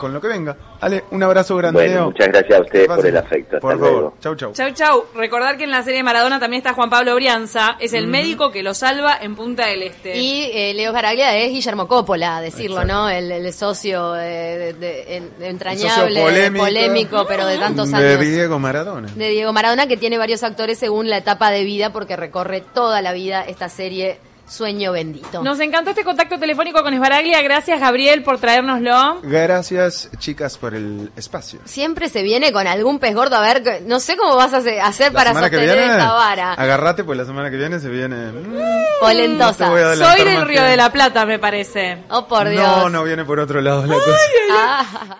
con 0.00 0.12
lo 0.14 0.20
que 0.20 0.28
venga. 0.28 0.56
Ale, 0.80 1.04
un 1.10 1.22
abrazo 1.22 1.56
grande, 1.56 1.78
Bueno, 1.86 2.06
muchas 2.06 2.28
gracias 2.28 2.58
a 2.58 2.62
ustedes 2.62 2.86
por 2.88 3.06
el 3.06 3.16
afecto. 3.16 3.56
Hasta 3.56 3.60
Por 3.60 3.76
luego. 3.78 3.96
favor, 3.96 4.12
chau, 4.20 4.34
chau. 4.34 4.52
Chau, 4.54 4.70
chau. 4.72 5.04
Recordar 5.14 5.56
que 5.58 5.64
en 5.64 5.70
la 5.70 5.82
serie 5.82 5.98
de 5.98 6.02
Maradona 6.02 6.40
también 6.40 6.58
está 6.60 6.72
Juan 6.72 6.88
Pablo 6.88 7.14
Brianza, 7.14 7.76
es 7.78 7.92
el 7.92 8.06
médico 8.06 8.50
que 8.50 8.62
lo 8.62 8.72
salva 8.74 9.18
en 9.20 9.36
Punta 9.36 9.66
del 9.66 9.82
Este. 9.82 10.16
Y 10.18 10.50
eh, 10.54 10.72
Leo 10.74 10.92
Garaglia 10.92 11.36
es 11.36 11.50
Guillermo 11.52 11.86
Coppola, 11.86 12.40
decirlo, 12.40 12.80
Exacto. 12.80 12.94
¿no? 13.02 13.08
El, 13.10 13.30
el 13.30 13.52
socio 13.52 14.16
eh, 14.16 14.74
de- 14.78 15.22
de- 15.38 15.46
entrañable, 15.48 16.14
socio 16.14 16.24
polémico. 16.24 16.64
polémico, 16.64 17.24
pero 17.28 17.46
de 17.46 17.58
tantos 17.58 17.90
De 17.90 17.96
años. 17.98 18.20
Diego 18.20 18.58
Maradona. 18.58 19.08
De 19.14 19.28
Diego 19.28 19.52
Maradona, 19.52 19.86
que 19.86 19.96
tiene 19.98 20.16
varios 20.16 20.42
actores 20.42 20.78
según 20.78 21.10
la 21.10 21.18
etapa 21.18 21.50
de 21.50 21.64
vida, 21.64 21.92
porque 21.92 22.16
recorre 22.16 22.62
toda 22.74 23.02
la 23.02 23.12
vida 23.12 23.42
esta 23.42 23.68
serie 23.68 24.18
Sueño 24.50 24.92
Bendito. 24.92 25.42
Nos 25.42 25.60
encantó 25.60 25.90
este 25.90 26.02
contacto 26.04 26.38
telefónico 26.38 26.82
con 26.82 26.92
Esbaraglia. 26.92 27.40
Gracias, 27.42 27.80
Gabriel, 27.80 28.22
por 28.24 28.38
traérnoslo. 28.38 29.20
Gracias, 29.22 30.10
chicas, 30.18 30.58
por 30.58 30.74
el 30.74 31.12
espacio. 31.16 31.60
Siempre 31.64 32.08
se 32.08 32.22
viene 32.22 32.52
con 32.52 32.66
algún 32.66 32.98
pez 32.98 33.14
gordo, 33.14 33.36
a 33.36 33.40
ver, 33.40 33.82
no 33.86 34.00
sé 34.00 34.16
cómo 34.16 34.34
vas 34.36 34.52
a 34.52 34.58
hacer, 34.58 35.12
La 35.12 35.18
para 35.18 35.32
sostener 35.32 35.76
viene, 35.78 35.92
esta 35.92 36.12
vara. 36.12 36.52
agarrate, 36.54 37.04
pues 37.04 37.16
la 37.16 37.24
semana 37.24 37.50
que 37.50 37.56
viene 37.56 37.78
se 37.78 37.88
viene. 37.88 38.32
mm, 38.32 39.00
Polentosa. 39.00 39.68
no 39.68 39.94
Soy 39.94 40.24
del 40.24 40.44
Río 40.46 40.62
que- 40.62 40.68
de 40.68 40.76
la 40.76 40.90
Plata, 40.92 41.24
me 41.26 41.38
parece. 41.38 42.04
Oh, 42.10 42.26
por 42.26 42.48
Dios. 42.48 42.62
No, 42.62 42.88
no 42.90 43.04
viene 43.04 43.24
por 43.24 43.38
otro 43.40 43.60
lado 43.60 43.86
la 43.86 43.94
cosa. 43.94 44.16
Ah. 44.52 45.16